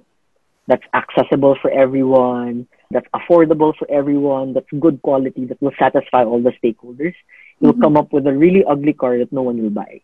that's 0.68 0.84
accessible 0.94 1.58
for 1.62 1.72
everyone, 1.72 2.68
that's 2.92 3.08
affordable 3.14 3.74
for 3.78 3.90
everyone, 3.90 4.54
that's 4.54 4.70
good 4.80 5.02
quality, 5.02 5.46
that 5.46 5.62
will 5.62 5.74
satisfy 5.80 6.24
all 6.24 6.42
the 6.42 6.54
stakeholders, 6.62 7.14
you'll 7.60 7.74
Mhm. 7.74 7.82
come 7.82 7.98
up 7.98 8.14
with 8.14 8.26
a 8.28 8.34
really 8.34 8.64
ugly 8.64 8.94
car 8.94 9.18
that 9.18 9.32
no 9.32 9.42
one 9.42 9.62
will 9.62 9.70
buy. 9.74 10.02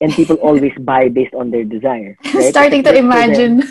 And 0.00 0.12
people 0.12 0.36
always 0.48 0.72
buy 0.78 1.08
based 1.08 1.34
on 1.34 1.50
their 1.50 1.64
desire. 1.64 2.16
Right? 2.34 2.44
Starting 2.50 2.82
to 2.84 2.90
for 2.90 2.94
them- 2.94 3.04
imagine 3.06 3.62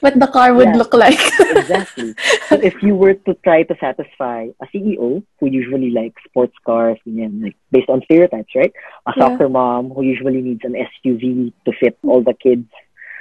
what 0.00 0.18
the 0.18 0.26
car 0.26 0.54
would 0.54 0.68
Yeah. 0.68 0.76
look 0.76 0.94
like. 0.94 1.18
exactly. 1.40 2.14
So 2.48 2.56
if 2.56 2.82
you 2.82 2.94
were 2.94 3.14
to 3.26 3.34
try 3.42 3.62
to 3.64 3.74
satisfy 3.80 4.48
a 4.60 4.66
CEO 4.72 5.22
who 5.40 5.46
usually 5.46 5.90
likes 5.90 6.22
sports 6.24 6.54
cars, 6.64 6.98
ganyan, 7.06 7.42
like 7.42 7.56
based 7.70 7.88
on 7.88 8.02
stereotypes, 8.04 8.54
right? 8.54 8.72
A 9.06 9.12
Yeah. 9.16 9.28
soccer 9.28 9.48
mom 9.48 9.90
who 9.90 10.02
usually 10.02 10.40
needs 10.40 10.64
an 10.64 10.74
SUV 10.76 11.52
to 11.64 11.72
fit 11.80 11.98
all 12.04 12.22
the 12.22 12.34
kids, 12.34 12.68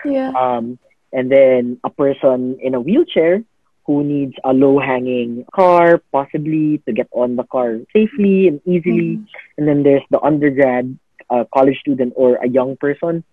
yeah. 0.06 0.30
um, 0.38 0.78
and 1.14 1.32
then 1.32 1.78
a 1.84 1.90
person 1.90 2.58
in 2.62 2.74
a 2.76 2.82
wheelchair 2.82 3.44
who 3.86 4.04
needs 4.04 4.36
a 4.44 4.54
low-hanging 4.54 5.44
car, 5.54 6.02
possibly 6.12 6.78
to 6.86 6.94
get 6.94 7.08
on 7.12 7.36
the 7.36 7.44
car 7.44 7.80
safely 7.92 8.48
and 8.48 8.62
easily. 8.66 9.20
And 9.58 9.68
then 9.68 9.82
there's 9.82 10.06
the 10.12 10.22
undergrad, 10.22 10.98
uh, 11.30 11.46
college 11.54 11.80
student, 11.80 12.14
or 12.16 12.36
a 12.36 12.48
young 12.48 12.78
person, 12.78 13.24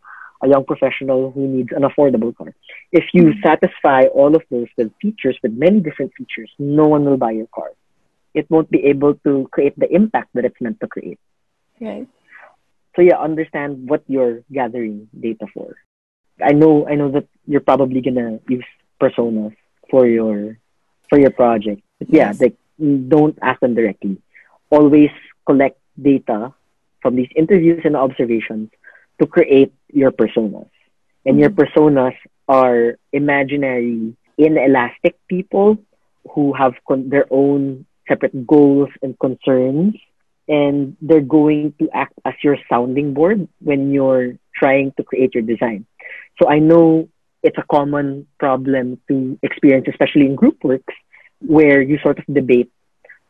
a 0.42 0.48
young 0.48 0.64
professional 0.64 1.30
who 1.32 1.46
needs 1.48 1.70
an 1.72 1.82
affordable 1.82 2.34
car. 2.36 2.54
If 2.92 3.04
you 3.12 3.24
Mhm. 3.24 3.42
satisfy 3.42 4.02
all 4.06 4.34
of 4.36 4.42
those 4.50 4.68
with 4.76 4.92
features, 5.02 5.38
with 5.42 5.52
many 5.52 5.80
different 5.80 6.12
features, 6.14 6.50
no 6.58 6.86
one 6.86 7.04
will 7.04 7.16
buy 7.16 7.32
your 7.32 7.48
car. 7.54 7.70
It 8.34 8.46
won't 8.50 8.70
be 8.70 8.84
able 8.86 9.14
to 9.26 9.48
create 9.50 9.74
the 9.78 9.92
impact 9.92 10.30
that 10.34 10.44
it's 10.44 10.60
meant 10.60 10.80
to 10.80 10.86
create. 10.88 11.18
Right. 11.80 12.06
So 12.96 13.02
yeah, 13.02 13.18
understand 13.18 13.88
what 13.88 14.02
you're 14.06 14.42
gathering 14.52 15.08
data 15.18 15.46
for. 15.54 15.76
I 16.42 16.52
know 16.52 16.86
I 16.88 16.94
know 16.94 17.10
that 17.10 17.26
you're 17.46 17.60
probably 17.70 18.00
gonna 18.00 18.38
use 18.48 18.64
personas 19.00 19.54
for 19.90 20.06
your 20.06 20.58
for 21.08 21.18
your 21.18 21.30
project. 21.30 21.82
But 21.98 22.08
yeah, 22.10 22.30
Yes. 22.30 22.40
like 22.40 22.56
don't 23.08 23.38
ask 23.42 23.60
them 23.60 23.74
directly. 23.74 24.18
Always 24.70 25.10
collect 25.46 25.78
data 26.00 26.52
from 27.02 27.16
these 27.16 27.28
interviews 27.36 27.82
and 27.84 27.96
observations 27.96 28.70
to 29.20 29.26
create 29.26 29.72
your 29.92 30.10
personas. 30.10 30.68
And 31.26 31.38
your 31.38 31.50
Mhm. 31.50 31.56
personas 31.56 32.14
are 32.48 32.96
imaginary, 33.12 34.14
inelastic 34.38 35.16
people 35.28 35.78
who 36.34 36.52
have 36.54 36.74
con- 36.86 37.08
their 37.08 37.26
own 37.30 37.86
separate 38.08 38.46
goals 38.46 38.90
and 39.02 39.18
concerns 39.18 39.96
and 40.48 40.96
they're 41.00 41.20
going 41.20 41.72
to 41.78 41.88
act 41.92 42.14
as 42.24 42.34
your 42.42 42.56
sounding 42.68 43.14
board 43.14 43.46
when 43.60 43.92
you're 43.92 44.34
trying 44.54 44.92
to 44.96 45.02
create 45.02 45.34
your 45.34 45.42
design. 45.42 45.86
So 46.40 46.48
I 46.48 46.58
know 46.58 47.08
it's 47.42 47.58
a 47.58 47.64
common 47.70 48.26
problem 48.38 49.00
to 49.08 49.38
experience, 49.42 49.86
especially 49.88 50.26
in 50.26 50.34
group 50.34 50.62
works, 50.64 50.94
where 51.40 51.80
you 51.82 51.98
sort 52.02 52.18
of 52.18 52.24
debate 52.32 52.70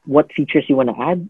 what 0.06 0.32
features 0.32 0.64
you 0.68 0.76
want 0.76 0.90
to 0.90 1.00
add. 1.02 1.28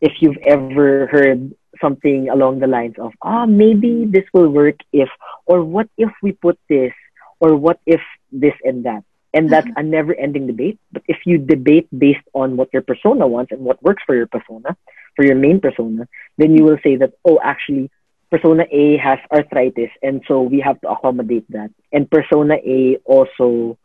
If 0.00 0.12
you've 0.20 0.38
ever 0.46 1.06
heard 1.08 1.54
something 1.80 2.28
along 2.28 2.60
the 2.60 2.66
lines 2.66 2.96
of, 2.98 3.12
ah, 3.22 3.46
maybe 3.46 4.04
this 4.06 4.24
will 4.32 4.48
work 4.48 4.76
if, 4.92 5.08
or 5.46 5.64
what 5.64 5.88
if 5.96 6.10
we 6.22 6.32
put 6.32 6.58
this, 6.68 6.92
or 7.40 7.56
what 7.56 7.80
if 7.86 8.00
this 8.32 8.54
and 8.64 8.84
that. 8.84 9.04
And 9.34 9.50
that's 9.50 9.68
a 9.76 9.82
never 9.82 10.14
ending 10.14 10.46
debate. 10.46 10.78
But 10.90 11.02
if 11.06 11.18
you 11.26 11.38
debate 11.38 11.86
based 11.96 12.26
on 12.32 12.56
what 12.56 12.70
your 12.72 12.82
persona 12.82 13.26
wants 13.26 13.52
and 13.52 13.60
what 13.60 13.82
works 13.82 14.02
for 14.06 14.14
your 14.14 14.26
persona, 14.26 14.76
for 15.16 15.24
your 15.24 15.36
main 15.36 15.60
persona, 15.60 16.08
then 16.38 16.56
you 16.56 16.64
will 16.64 16.78
say 16.82 16.96
that, 16.96 17.12
oh, 17.24 17.38
actually, 17.42 17.90
persona 18.30 18.64
A 18.70 18.96
has 18.96 19.18
arthritis, 19.32 19.90
and 20.02 20.22
so 20.28 20.42
we 20.42 20.60
have 20.60 20.80
to 20.80 20.88
accommodate 20.90 21.44
that. 21.50 21.70
And 21.92 22.10
persona 22.10 22.54
A 22.54 22.96
also, 23.04 23.78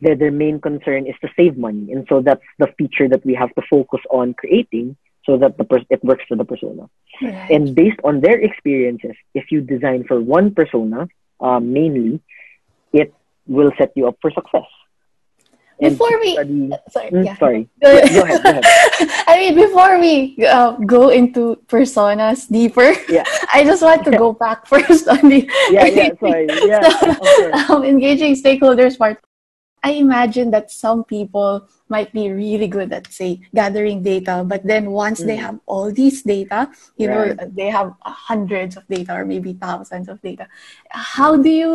their, 0.00 0.16
their 0.16 0.30
main 0.30 0.60
concern 0.60 1.06
is 1.06 1.14
to 1.20 1.28
save 1.36 1.56
money. 1.56 1.92
And 1.92 2.06
so 2.08 2.20
that's 2.20 2.42
the 2.58 2.68
feature 2.78 3.08
that 3.08 3.24
we 3.24 3.34
have 3.34 3.54
to 3.56 3.62
focus 3.68 4.00
on 4.10 4.34
creating 4.34 4.96
so 5.28 5.36
that 5.36 5.58
the 5.60 5.64
pers- 5.68 5.84
it 5.90 6.00
works 6.02 6.24
for 6.26 6.36
the 6.40 6.44
persona. 6.44 6.88
Right. 7.20 7.50
And 7.52 7.74
based 7.76 8.00
on 8.02 8.22
their 8.24 8.40
experiences, 8.40 9.12
if 9.34 9.52
you 9.52 9.60
design 9.60 10.04
for 10.08 10.16
one 10.18 10.54
persona 10.56 11.06
um, 11.40 11.72
mainly, 11.72 12.20
it 12.96 13.12
will 13.46 13.70
set 13.76 13.92
you 13.94 14.08
up 14.08 14.16
for 14.22 14.30
success. 14.32 14.64
And 15.80 15.92
Before 15.94 16.16
we- 16.18 16.32
study, 16.32 16.72
sorry. 16.90 17.10
Mm, 17.12 17.24
yeah. 17.28 17.36
sorry. 17.36 17.68
Go 17.84 17.92
Yeah, 17.92 18.08
go 18.08 18.22
ahead, 18.24 18.42
go 18.42 18.50
ahead. 18.50 18.64
I 19.30 19.34
mean, 19.38 19.54
before 19.54 20.00
we 20.00 20.12
uh, 20.48 20.72
go 20.96 21.10
into 21.10 21.60
personas 21.68 22.48
deeper, 22.50 22.96
Yeah. 23.06 23.22
I 23.54 23.62
just 23.68 23.82
want 23.84 24.02
to 24.08 24.10
Yeah. 24.10 24.18
go 24.24 24.32
back 24.32 24.66
first 24.66 25.06
on 25.06 25.28
the 25.28 25.44
Yeah, 25.70 25.86
yeah, 25.86 26.10
sorry. 26.18 26.48
Yeah, 26.66 26.82
course. 27.20 27.70
um, 27.70 27.84
engaging 27.84 28.34
stakeholders 28.34 28.96
part. 28.98 29.20
I 29.88 29.96
imagine 29.96 30.52
that 30.52 30.68
some 30.70 31.00
people 31.04 31.64
might 31.88 32.12
be 32.12 32.28
really 32.28 32.68
good 32.68 32.92
at 32.92 33.08
say 33.08 33.40
gathering 33.56 34.02
data, 34.04 34.44
but 34.44 34.60
then 34.68 34.92
once 34.92 35.24
they 35.24 35.40
Mm. 35.40 35.44
have 35.48 35.56
all 35.64 35.88
these 35.88 36.20
data, 36.20 36.68
you 37.00 37.08
know, 37.08 37.32
they 37.58 37.72
have 37.72 37.96
hundreds 38.04 38.76
of 38.76 38.84
data 38.84 39.16
or 39.16 39.24
maybe 39.24 39.56
thousands 39.56 40.12
of 40.12 40.20
data. 40.20 40.44
How 40.92 41.40
do 41.40 41.48
you 41.48 41.72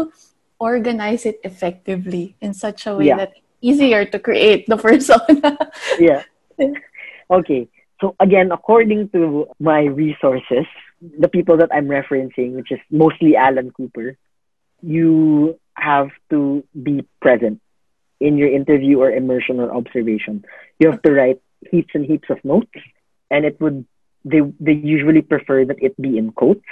organize 0.62 1.26
it 1.26 1.42
effectively 1.44 2.38
in 2.46 2.54
such 2.54 2.86
a 2.86 2.94
way 2.94 3.10
Yeah. 3.10 3.18
that 3.26 3.34
easier 3.66 4.06
to 4.14 4.18
create 4.22 4.70
the 4.70 4.78
persona? 4.88 5.58
yeah. 5.98 6.22
Okay. 7.34 7.66
So 7.98 8.14
again, 8.20 8.54
according 8.54 9.10
to 9.18 9.50
my 9.58 9.90
resources, 9.90 10.70
the 11.02 11.32
people 11.32 11.58
that 11.58 11.72
I'm 11.74 11.90
referencing, 11.90 12.54
which 12.54 12.70
is 12.70 12.80
mostly 12.94 13.34
Alan 13.36 13.74
Cooper, 13.74 14.22
you 14.86 15.58
have 15.74 16.14
to 16.30 16.62
be 16.76 17.02
present 17.24 17.63
in 18.24 18.38
your 18.38 18.48
interview 18.48 19.00
or 19.04 19.12
immersion 19.12 19.60
or 19.60 19.76
observation. 19.76 20.46
You 20.80 20.92
have 20.92 21.02
to 21.04 21.12
write 21.12 21.42
heaps 21.70 21.92
and 21.94 22.06
heaps 22.06 22.30
of 22.30 22.40
notes, 22.44 22.72
and 23.30 23.44
it 23.44 23.60
would 23.60 23.86
they 24.24 24.40
they 24.60 24.72
usually 24.72 25.22
prefer 25.22 25.66
that 25.66 25.84
it 25.84 26.00
be 26.00 26.18
in 26.18 26.32
quotes, 26.32 26.64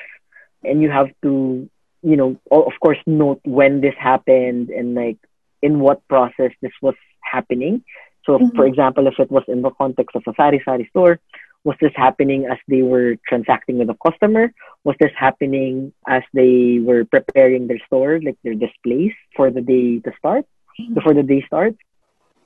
and 0.63 0.81
you 0.81 0.89
have 0.89 1.11
to 1.23 1.69
you 2.01 2.15
know 2.15 2.39
of 2.49 2.73
course 2.81 3.01
note 3.05 3.41
when 3.43 3.81
this 3.81 3.95
happened 3.99 4.69
and 4.69 4.95
like 4.95 5.19
in 5.61 5.79
what 5.79 6.07
process 6.07 6.51
this 6.61 6.75
was 6.81 6.95
happening. 7.21 7.83
So, 8.25 8.37
mm-hmm. 8.37 8.55
for 8.55 8.65
example, 8.65 9.07
if 9.07 9.19
it 9.19 9.31
was 9.31 9.43
in 9.47 9.61
the 9.61 9.71
context 9.71 10.15
of 10.15 10.23
a 10.27 10.33
sari 10.37 10.61
sari 10.63 10.87
store, 10.91 11.19
was 11.63 11.75
this 11.81 11.91
happening 11.95 12.45
as 12.45 12.57
they 12.67 12.81
were 12.81 13.17
transacting 13.27 13.77
with 13.77 13.89
a 13.89 13.97
customer? 14.07 14.53
Was 14.83 14.95
this 14.99 15.11
happening 15.15 15.93
as 16.07 16.23
they 16.33 16.79
were 16.81 17.03
preparing 17.05 17.67
their 17.67 17.81
store, 17.85 18.19
like 18.23 18.37
their 18.43 18.55
displays 18.55 19.13
for 19.35 19.51
the 19.51 19.61
day 19.61 19.99
to 19.99 20.11
start. 20.17 20.45
Before 20.93 21.13
the 21.13 21.23
day 21.23 21.43
starts? 21.45 21.77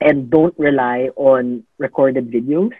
And 0.00 0.30
don't 0.30 0.54
rely 0.58 1.08
on 1.16 1.64
recorded 1.78 2.30
videos 2.30 2.72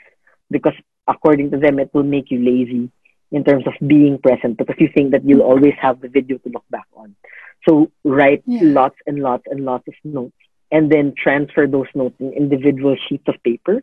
because 0.50 0.74
according 1.08 1.50
to 1.52 1.56
them, 1.58 1.78
it 1.78 1.90
will 1.94 2.02
make 2.02 2.30
you 2.30 2.38
lazy 2.44 2.90
in 3.32 3.44
terms 3.44 3.66
of 3.66 3.72
being 3.86 4.18
present 4.18 4.58
because 4.58 4.76
you 4.78 4.88
think 4.94 5.12
that 5.12 5.24
you'll 5.24 5.42
always 5.42 5.74
have 5.80 6.00
the 6.00 6.08
video 6.08 6.38
to 6.38 6.48
look 6.50 6.64
back 6.70 6.86
on. 6.94 7.16
So 7.68 7.90
write 8.04 8.42
yeah. 8.46 8.60
lots 8.62 8.96
and 9.06 9.18
lots 9.18 9.44
and 9.46 9.64
lots 9.64 9.88
of 9.88 9.94
notes 10.04 10.36
and 10.70 10.90
then 10.90 11.14
transfer 11.16 11.66
those 11.66 11.86
notes 11.94 12.16
in 12.18 12.32
individual 12.32 12.96
sheets 13.08 13.24
of 13.26 13.34
paper 13.42 13.82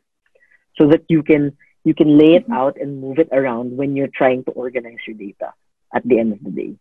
so 0.78 0.88
that 0.89 1.04
you 1.08 1.23
can 1.23 1.58
you 1.84 1.93
can 1.93 2.17
lay 2.17 2.36
it 2.36 2.43
mm-hmm. 2.43 2.54
out 2.54 2.78
and 2.80 3.02
move 3.02 3.19
it 3.19 3.30
around 3.32 3.76
when 3.76 3.95
you're 3.95 4.12
trying 4.13 4.43
to 4.45 4.52
organize 4.52 4.99
your 5.06 5.17
data 5.17 5.54
at 5.93 6.04
the 6.08 6.19
end 6.19 6.34
of 6.34 6.43
the 6.43 6.52
day. 6.52 6.76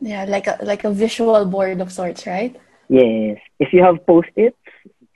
Yeah, 0.00 0.24
like 0.24 0.46
a 0.46 0.58
like 0.62 0.84
a 0.84 0.92
visual 0.92 1.44
board 1.46 1.80
of 1.80 1.90
sorts, 1.90 2.26
right? 2.26 2.54
Yes. 2.88 3.38
If 3.58 3.72
you 3.72 3.82
have 3.82 4.04
post-its, 4.06 4.56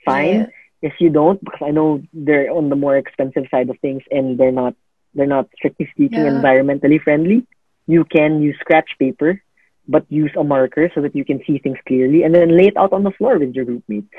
fine. 0.05 0.33
Yeah. 0.33 0.45
If 0.81 0.93
you 0.99 1.09
don't, 1.09 1.43
because 1.43 1.61
I 1.61 1.71
know 1.71 2.03
they're 2.13 2.51
on 2.51 2.69
the 2.69 2.75
more 2.75 2.97
expensive 2.97 3.45
side 3.49 3.69
of 3.69 3.79
things 3.79 4.03
and 4.11 4.37
they're 4.37 4.51
not 4.51 4.75
they're 5.15 5.27
not 5.27 5.47
strictly 5.55 5.87
speaking 5.91 6.19
yeah. 6.19 6.31
environmentally 6.31 7.01
friendly, 7.01 7.45
you 7.87 8.03
can 8.03 8.41
use 8.41 8.57
scratch 8.59 8.89
paper, 8.99 9.41
but 9.87 10.05
use 10.09 10.31
a 10.37 10.43
marker 10.43 10.91
so 10.93 11.01
that 11.01 11.15
you 11.15 11.23
can 11.23 11.39
see 11.45 11.59
things 11.59 11.77
clearly 11.87 12.23
and 12.23 12.33
then 12.33 12.57
lay 12.57 12.67
it 12.67 12.75
out 12.75 12.93
on 12.93 13.03
the 13.03 13.11
floor 13.11 13.37
with 13.37 13.53
your 13.53 13.63
group 13.63 13.83
mates 13.87 14.13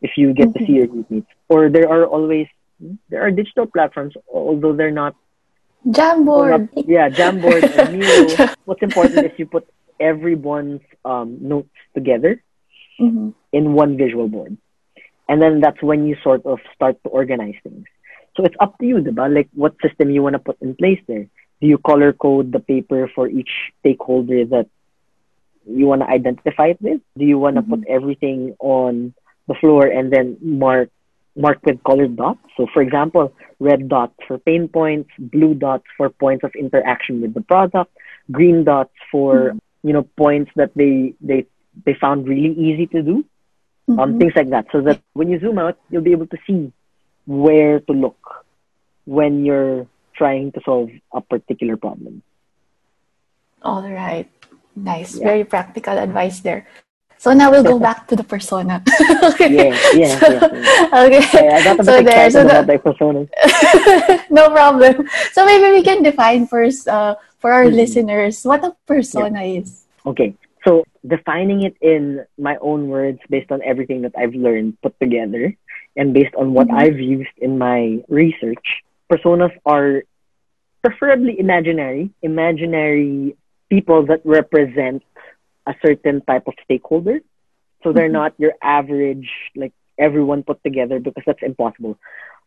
if 0.00 0.12
you 0.16 0.32
get 0.32 0.54
to 0.54 0.64
see 0.64 0.72
your 0.72 0.86
group 0.86 1.10
mates. 1.10 1.26
Or 1.48 1.68
there 1.68 1.90
are 1.90 2.06
always 2.06 2.46
there 3.10 3.20
are 3.20 3.30
digital 3.30 3.66
platforms, 3.66 4.14
although 4.32 4.74
they're 4.74 4.90
not 4.90 5.14
Jamboard. 5.86 6.70
Not, 6.74 6.88
yeah, 6.88 7.08
Jamboard 7.08 7.62
or 7.78 7.92
Miro. 7.92 8.54
What's 8.64 8.82
important 8.82 9.26
is 9.26 9.32
you 9.36 9.46
put 9.46 9.68
everyone's 10.00 10.80
um, 11.04 11.38
notes 11.40 11.74
together 11.94 12.42
mm-hmm. 13.00 13.30
in 13.52 13.72
one 13.72 13.96
visual 13.96 14.28
board. 14.28 14.56
And 15.28 15.42
then 15.42 15.60
that's 15.60 15.82
when 15.82 16.06
you 16.06 16.16
sort 16.22 16.46
of 16.46 16.58
start 16.74 17.02
to 17.02 17.10
organize 17.10 17.54
things. 17.62 17.84
So 18.36 18.44
it's 18.44 18.56
up 18.60 18.78
to 18.78 18.86
you, 18.86 18.96
diba? 18.96 19.32
Like 19.34 19.48
what 19.54 19.74
system 19.82 20.10
you 20.10 20.22
want 20.22 20.34
to 20.34 20.38
put 20.38 20.60
in 20.62 20.74
place 20.74 21.00
there. 21.06 21.26
Do 21.60 21.66
you 21.66 21.78
color 21.78 22.12
code 22.12 22.52
the 22.52 22.60
paper 22.60 23.10
for 23.14 23.28
each 23.28 23.50
stakeholder 23.80 24.44
that 24.46 24.68
you 25.66 25.86
want 25.86 26.02
to 26.02 26.08
identify 26.08 26.68
it 26.68 26.80
with? 26.80 27.00
Do 27.18 27.24
you 27.24 27.38
want 27.38 27.56
to 27.56 27.62
mm-hmm. 27.62 27.82
put 27.82 27.88
everything 27.88 28.56
on 28.60 29.14
the 29.48 29.54
floor 29.54 29.86
and 29.86 30.12
then 30.12 30.36
mark 30.40 30.90
mark 31.34 31.58
with 31.64 31.82
colored 31.84 32.16
dots. 32.16 32.40
So, 32.56 32.66
for 32.72 32.82
example, 32.82 33.32
red 33.60 33.88
dots 33.88 34.14
for 34.26 34.38
pain 34.38 34.68
points, 34.68 35.10
blue 35.18 35.54
dots 35.54 35.84
for 35.96 36.10
points 36.10 36.44
of 36.44 36.52
interaction 36.58 37.22
with 37.22 37.32
the 37.32 37.40
product, 37.40 37.92
green 38.30 38.64
dots 38.64 38.92
for 39.10 39.50
mm-hmm. 39.50 39.88
you 39.88 39.94
know 39.94 40.02
points 40.16 40.50
that 40.56 40.70
they 40.76 41.14
they 41.20 41.46
they 41.84 41.94
found 41.94 42.28
really 42.28 42.54
easy 42.54 42.86
to 42.88 43.02
do, 43.02 43.16
um, 43.16 43.24
mm-hmm. 43.88 44.00
um, 44.00 44.18
things 44.18 44.32
like 44.34 44.50
that. 44.50 44.66
So 44.72 44.80
that 44.82 45.00
when 45.12 45.28
you 45.28 45.38
zoom 45.38 45.58
out, 45.58 45.78
you'll 45.90 46.02
be 46.02 46.12
able 46.12 46.26
to 46.28 46.38
see 46.46 46.72
where 47.26 47.80
to 47.80 47.92
look 47.92 48.44
when 49.04 49.44
you're 49.44 49.86
trying 50.14 50.52
to 50.52 50.60
solve 50.64 50.90
a 51.12 51.20
particular 51.20 51.76
problem. 51.76 52.22
All 53.62 53.88
right. 53.88 54.28
Nice. 54.74 55.16
Yeah. 55.16 55.24
Very 55.24 55.44
practical 55.44 55.98
advice 55.98 56.40
there. 56.40 56.66
So 57.18 57.34
now 57.34 57.50
we'll 57.50 57.66
go 57.66 57.78
back 57.90 58.06
to 58.08 58.16
the 58.16 58.22
persona. 58.22 58.82
okay. 59.22 59.50
Yeah, 59.50 59.74
yeah, 59.92 60.18
yeah, 60.22 60.38
yeah. 60.54 61.04
Okay. 61.04 61.24
Yeah, 61.34 61.56
I 61.58 61.64
got 61.64 61.80
a 61.80 61.84
so 61.84 62.02
there, 62.02 62.30
so 62.30 62.44
the, 62.44 62.60
about 62.60 62.84
persona. 62.84 63.26
no 64.30 64.50
problem. 64.50 65.08
So 65.32 65.44
maybe 65.44 65.74
we 65.74 65.82
can 65.82 66.02
define 66.02 66.46
first 66.46 66.86
uh, 66.86 67.16
for 67.38 67.52
our 67.52 67.64
mm-hmm. 67.64 67.76
listeners 67.76 68.44
what 68.44 68.64
a 68.64 68.74
persona 68.86 69.44
yeah. 69.44 69.60
is. 69.60 69.84
Okay. 70.06 70.34
So 70.68 70.84
defining 71.06 71.62
it 71.62 71.76
in 71.80 72.26
my 72.36 72.58
own 72.60 72.88
words 72.88 73.20
based 73.30 73.50
on 73.50 73.62
everything 73.64 74.02
that 74.02 74.12
I've 74.18 74.34
learned 74.34 74.76
put 74.82 75.00
together 75.00 75.56
and 75.96 76.12
based 76.12 76.34
on 76.36 76.52
what 76.52 76.68
mm-hmm. 76.68 76.76
I've 76.76 77.00
used 77.00 77.36
in 77.38 77.56
my 77.56 78.04
research, 78.08 78.66
personas 79.10 79.52
are 79.64 80.02
preferably 80.84 81.40
imaginary, 81.40 82.10
imaginary 82.20 83.34
people 83.70 84.04
that 84.06 84.20
represent 84.24 85.02
a 85.66 85.74
certain 85.84 86.20
type 86.20 86.46
of 86.46 86.54
stakeholder. 86.64 87.20
So 87.82 87.92
they're 87.94 88.04
mm-hmm. 88.04 88.12
not 88.12 88.34
your 88.36 88.52
average, 88.62 89.30
like 89.56 89.72
everyone 89.96 90.42
put 90.42 90.62
together 90.62 91.00
because 91.00 91.22
that's 91.24 91.42
impossible. 91.42 91.96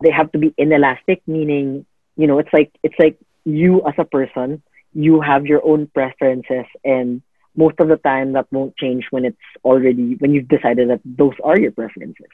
They 0.04 0.12
have 0.12 0.32
to 0.34 0.38
be 0.38 0.54
inelastic, 0.60 1.24
meaning, 1.26 1.88
you 2.18 2.28
know, 2.28 2.38
it's 2.38 2.54
like, 2.54 2.72
it's 2.84 3.00
like 3.00 3.18
you 3.46 3.82
as 3.88 3.96
a 3.98 4.06
person, 4.06 4.62
you 4.94 5.22
have 5.22 5.48
your 5.48 5.66
own 5.66 5.88
preferences 5.88 6.66
and 6.84 7.24
most 7.56 7.76
of 7.80 7.88
the 7.88 7.98
time 7.98 8.34
that 8.34 8.48
won't 8.52 8.76
change 8.78 9.06
when 9.12 9.26
it's 9.26 9.38
already, 9.64 10.16
when 10.20 10.34
you've 10.34 10.48
decided 10.48 10.90
that 10.90 11.02
those 11.06 11.34
are 11.44 11.60
your 11.60 11.72
preferences, 11.72 12.28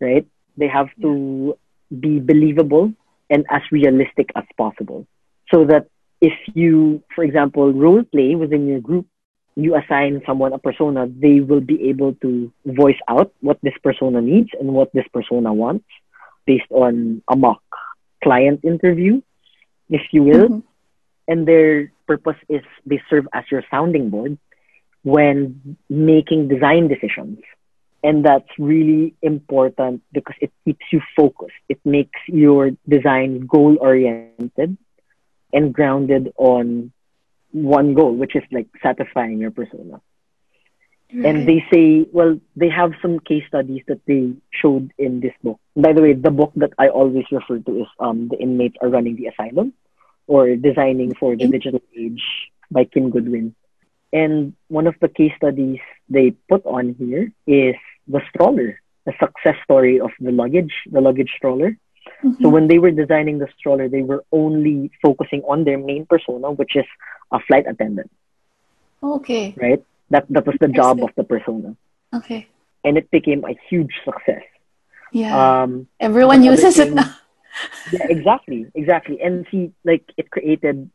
right? 0.00 0.26
They 0.56 0.68
have 0.68 0.88
to 1.00 1.56
be 1.88 2.20
believable 2.20 2.92
and 3.28 3.44
as 3.50 3.62
realistic 3.70 4.30
as 4.36 4.44
possible 4.56 5.06
so 5.52 5.64
that 5.64 5.86
if 6.20 6.32
you, 6.54 7.02
for 7.14 7.24
example, 7.24 7.72
role 7.72 8.04
play 8.04 8.34
within 8.34 8.68
your 8.68 8.80
group, 8.80 9.06
you 9.56 9.76
assign 9.76 10.22
someone 10.24 10.52
a 10.52 10.58
persona, 10.58 11.06
they 11.06 11.40
will 11.40 11.60
be 11.60 11.88
able 11.88 12.14
to 12.22 12.52
voice 12.64 12.98
out 13.08 13.32
what 13.40 13.58
this 13.62 13.74
persona 13.82 14.20
needs 14.20 14.48
and 14.58 14.72
what 14.72 14.92
this 14.92 15.04
persona 15.12 15.52
wants 15.52 15.84
based 16.46 16.70
on 16.70 17.22
a 17.28 17.36
mock 17.36 17.62
client 18.22 18.60
interview, 18.64 19.20
if 19.90 20.02
you 20.12 20.22
will. 20.22 20.48
Mm-hmm. 20.48 20.68
And 21.28 21.46
their 21.46 21.92
purpose 22.06 22.36
is 22.48 22.62
they 22.86 23.00
serve 23.10 23.28
as 23.32 23.44
your 23.50 23.62
sounding 23.70 24.10
board 24.10 24.38
when 25.02 25.76
making 25.88 26.48
design 26.48 26.88
decisions. 26.88 27.38
And 28.04 28.24
that's 28.24 28.48
really 28.58 29.14
important 29.22 30.02
because 30.12 30.34
it 30.40 30.50
keeps 30.64 30.84
you 30.90 31.00
focused. 31.16 31.54
It 31.68 31.78
makes 31.84 32.18
your 32.26 32.72
design 32.88 33.46
goal 33.46 33.76
oriented 33.80 34.76
and 35.52 35.72
grounded 35.72 36.32
on 36.36 36.90
one 37.52 37.94
goal, 37.94 38.14
which 38.16 38.34
is 38.34 38.42
like 38.50 38.66
satisfying 38.82 39.38
your 39.38 39.52
persona. 39.52 40.00
Right. 41.14 41.26
And 41.26 41.46
they 41.46 41.64
say, 41.72 42.06
well, 42.10 42.40
they 42.56 42.70
have 42.70 42.92
some 43.02 43.20
case 43.20 43.44
studies 43.46 43.82
that 43.86 44.00
they 44.06 44.32
showed 44.50 44.92
in 44.98 45.20
this 45.20 45.34
book. 45.42 45.60
By 45.76 45.92
the 45.92 46.00
way, 46.00 46.14
the 46.14 46.30
book 46.30 46.52
that 46.56 46.72
I 46.78 46.88
always 46.88 47.26
refer 47.30 47.58
to 47.58 47.82
is 47.82 47.86
um, 48.00 48.28
The 48.28 48.38
Inmates 48.38 48.76
Are 48.80 48.88
Running 48.88 49.16
the 49.16 49.26
Asylum 49.26 49.74
or 50.26 50.56
Designing 50.56 51.14
for 51.14 51.36
the 51.36 51.46
Digital 51.48 51.82
Age 51.96 52.22
by 52.70 52.84
Kim 52.84 53.10
Goodwin. 53.10 53.54
And 54.12 54.54
one 54.68 54.86
of 54.86 54.94
the 55.00 55.08
case 55.08 55.32
studies 55.36 55.80
they 56.08 56.32
put 56.48 56.64
on 56.66 56.94
here 56.98 57.32
is 57.46 57.76
the 58.06 58.20
stroller, 58.28 58.80
the 59.06 59.12
success 59.18 59.56
story 59.64 60.00
of 60.00 60.10
the 60.20 60.32
luggage, 60.32 60.72
the 60.90 61.00
luggage 61.00 61.32
stroller. 61.36 61.76
Mm-hmm. 62.22 62.42
So 62.42 62.48
when 62.50 62.68
they 62.68 62.78
were 62.78 62.90
designing 62.90 63.38
the 63.38 63.48
stroller, 63.58 63.88
they 63.88 64.02
were 64.02 64.24
only 64.30 64.90
focusing 65.02 65.42
on 65.42 65.64
their 65.64 65.78
main 65.78 66.04
persona, 66.06 66.50
which 66.52 66.76
is 66.76 66.84
a 67.30 67.40
flight 67.40 67.64
attendant. 67.66 68.10
Okay. 69.02 69.54
Right? 69.56 69.82
That 70.10 70.26
that 70.28 70.46
was 70.46 70.56
the 70.60 70.68
job 70.68 71.02
of 71.02 71.10
the 71.16 71.24
persona. 71.24 71.74
Okay. 72.12 72.46
And 72.84 72.98
it 72.98 73.10
became 73.10 73.44
a 73.44 73.56
huge 73.70 73.94
success. 74.04 74.42
Yeah. 75.12 75.32
Um, 75.32 75.88
Everyone 76.00 76.42
uses 76.42 76.78
it 76.78 76.92
now. 76.92 77.14
yeah, 77.92 78.06
exactly, 78.08 78.66
exactly. 78.74 79.20
And 79.22 79.46
see, 79.50 79.72
like 79.84 80.04
it 80.16 80.30
created 80.30 80.90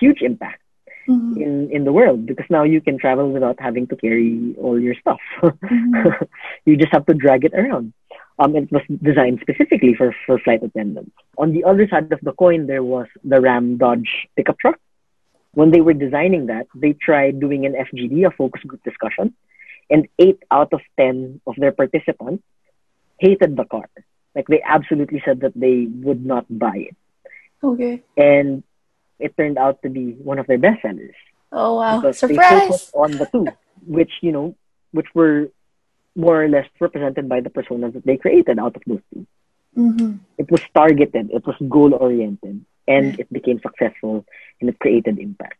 huge 0.00 0.22
impact 0.22 0.62
mm-hmm. 1.08 1.40
in 1.40 1.70
in 1.70 1.84
the 1.84 1.92
world 1.92 2.26
because 2.26 2.46
now 2.50 2.62
you 2.62 2.80
can 2.80 2.98
travel 2.98 3.30
without 3.30 3.58
having 3.58 3.86
to 3.88 3.96
carry 3.96 4.54
all 4.58 4.78
your 4.78 4.94
stuff. 4.94 5.20
Mm-hmm. 5.42 6.24
you 6.64 6.76
just 6.76 6.92
have 6.92 7.06
to 7.06 7.14
drag 7.14 7.44
it 7.44 7.54
around. 7.54 7.92
Um, 8.38 8.54
it 8.54 8.70
was 8.70 8.82
designed 9.02 9.38
specifically 9.40 9.94
for, 9.96 10.14
for 10.26 10.38
flight 10.38 10.62
attendants. 10.62 11.12
On 11.38 11.52
the 11.52 11.64
other 11.64 11.88
side 11.88 12.12
of 12.12 12.20
the 12.20 12.32
coin, 12.32 12.66
there 12.66 12.82
was 12.82 13.06
the 13.24 13.40
Ram 13.40 13.78
Dodge 13.78 14.28
pickup 14.36 14.58
truck. 14.58 14.78
When 15.52 15.70
they 15.70 15.80
were 15.80 15.94
designing 15.94 16.46
that, 16.46 16.66
they 16.74 16.92
tried 16.92 17.40
doing 17.40 17.64
an 17.64 17.72
FGD, 17.72 18.26
a 18.26 18.30
focus 18.30 18.62
group 18.64 18.82
discussion, 18.84 19.34
and 19.88 20.06
eight 20.18 20.42
out 20.50 20.74
of 20.74 20.80
10 20.98 21.40
of 21.46 21.54
their 21.56 21.72
participants 21.72 22.42
hated 23.18 23.56
the 23.56 23.64
car. 23.64 23.88
Like 24.34 24.48
they 24.48 24.62
absolutely 24.62 25.22
said 25.24 25.40
that 25.40 25.52
they 25.56 25.86
would 25.90 26.24
not 26.24 26.44
buy 26.50 26.88
it. 26.90 26.96
Okay. 27.64 28.02
And 28.18 28.62
it 29.18 29.36
turned 29.36 29.58
out 29.58 29.82
to 29.82 29.88
be 29.88 30.12
one 30.12 30.38
of 30.38 30.46
their 30.46 30.58
best 30.58 30.82
sellers. 30.82 31.14
Oh 31.52 31.76
wow! 31.76 32.00
Because 32.00 32.18
Surprise! 32.18 32.38
They 32.38 32.66
focused 32.66 32.94
on 32.94 33.10
the 33.12 33.26
two, 33.26 33.46
which 33.86 34.12
you 34.20 34.32
know, 34.32 34.56
which 34.92 35.06
were 35.14 35.50
more 36.16 36.42
or 36.42 36.48
less 36.48 36.66
represented 36.80 37.28
by 37.28 37.40
the 37.40 37.50
personas 37.50 37.92
that 37.92 38.04
they 38.06 38.16
created 38.16 38.58
out 38.58 38.74
of 38.74 38.82
those 38.86 39.04
2 39.12 39.26
mm-hmm. 39.76 40.16
It 40.38 40.50
was 40.50 40.62
targeted. 40.74 41.30
It 41.30 41.46
was 41.46 41.56
goal 41.68 41.92
oriented. 41.94 42.64
and 42.88 43.18
it 43.18 43.30
became 43.32 43.60
successful 43.60 44.24
and 44.60 44.70
it 44.70 44.78
created 44.78 45.18
impact. 45.18 45.58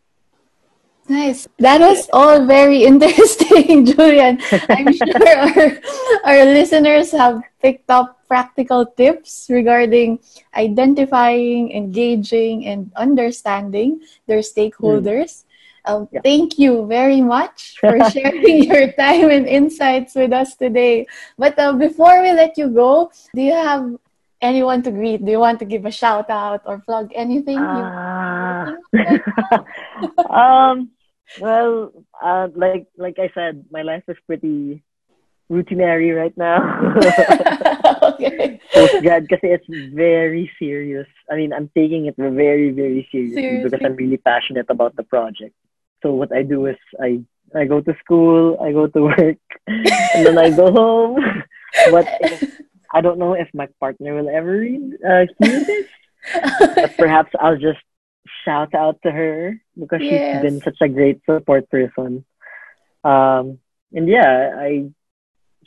Nice. 1.09 1.47
That 1.59 1.81
was 1.81 2.09
all 2.13 2.47
very 2.47 2.85
interesting, 2.91 3.85
Julian. 3.85 4.41
I'm 4.71 4.93
sure 4.95 5.29
our, 5.29 5.79
our 6.25 6.45
listeners 6.45 7.11
have 7.13 7.43
picked 7.61 7.91
up 7.91 8.16
practical 8.29 8.87
tips 8.87 9.47
regarding 9.49 10.19
identifying, 10.55 11.73
engaging, 11.73 12.67
and 12.67 12.93
understanding 12.97 14.01
their 14.27 14.41
stakeholders. 14.41 15.45
Um, 15.87 16.09
yeah. 16.11 16.21
Thank 16.23 16.59
you 16.59 16.87
very 16.87 17.23
much 17.23 17.79
for 17.79 17.99
sharing 18.11 18.65
your 18.65 18.93
time 18.93 19.31
and 19.31 19.47
insights 19.47 20.15
with 20.15 20.33
us 20.33 20.57
today. 20.57 21.07
But 21.39 21.59
uh, 21.59 21.73
before 21.75 22.23
we 22.23 22.33
let 22.33 22.59
you 22.59 22.69
go, 22.69 23.11
do 23.35 23.43
you 23.43 23.55
have 23.55 23.95
anyone 24.43 24.83
to 24.83 24.91
greet? 24.91 25.25
Do 25.25 25.31
you 25.31 25.39
want 25.39 25.59
to 25.61 25.65
give 25.65 25.87
a 25.87 25.91
shout 25.91 26.29
out 26.29 26.63
or 26.67 26.79
plug 26.79 27.13
anything? 27.15 27.59
Uh, 27.59 28.75
um, 30.31 30.91
well, 31.41 31.93
uh, 32.23 32.49
like 32.55 32.87
like 32.97 33.19
I 33.19 33.31
said, 33.35 33.65
my 33.71 33.83
life 33.83 34.05
is 34.09 34.17
pretty 34.27 34.83
routinary 35.51 36.15
right 36.15 36.37
now. 36.37 36.59
okay. 38.21 38.61
Post 38.73 39.03
grad 39.03 39.29
kasi 39.29 39.55
it's 39.55 39.69
very 39.95 40.51
serious. 40.59 41.07
I 41.31 41.37
mean, 41.37 41.53
I'm 41.53 41.71
taking 41.75 42.07
it 42.07 42.17
very 42.17 42.71
very 42.73 43.07
seriously, 43.13 43.35
seriously 43.35 43.71
because 43.71 43.85
I'm 43.85 43.97
really 43.97 44.19
passionate 44.19 44.67
about 44.69 44.97
the 44.97 45.05
project. 45.05 45.55
So 46.03 46.13
what 46.13 46.33
I 46.33 46.43
do 46.43 46.67
is 46.67 46.77
I 47.01 47.23
I 47.55 47.65
go 47.65 47.81
to 47.81 47.95
school, 48.03 48.59
I 48.61 48.73
go 48.73 48.87
to 48.87 49.01
work, 49.03 49.43
and 49.67 50.27
then 50.27 50.39
I 50.39 50.51
go 50.51 50.73
home. 50.73 51.23
but 51.91 52.07
if, 52.21 52.61
I 52.93 53.01
don't 53.01 53.19
know 53.19 53.35
if 53.35 53.49
my 53.55 53.69
partner 53.81 54.15
will 54.15 54.29
ever 54.29 54.63
uh, 54.63 55.27
hear 55.39 55.61
this. 55.65 55.87
but 56.75 56.97
perhaps 56.99 57.31
I'll 57.39 57.59
just 57.59 57.83
shout 58.45 58.75
out 58.75 58.99
to 59.03 59.11
her 59.11 59.61
because 59.79 60.01
yes. 60.03 60.43
she's 60.43 60.43
been 60.43 60.61
such 60.61 60.79
a 60.81 60.89
great 60.89 61.21
support 61.25 61.69
person. 61.71 62.25
Um, 63.05 63.59
and 63.93 64.09
yeah, 64.09 64.55
I 64.59 64.91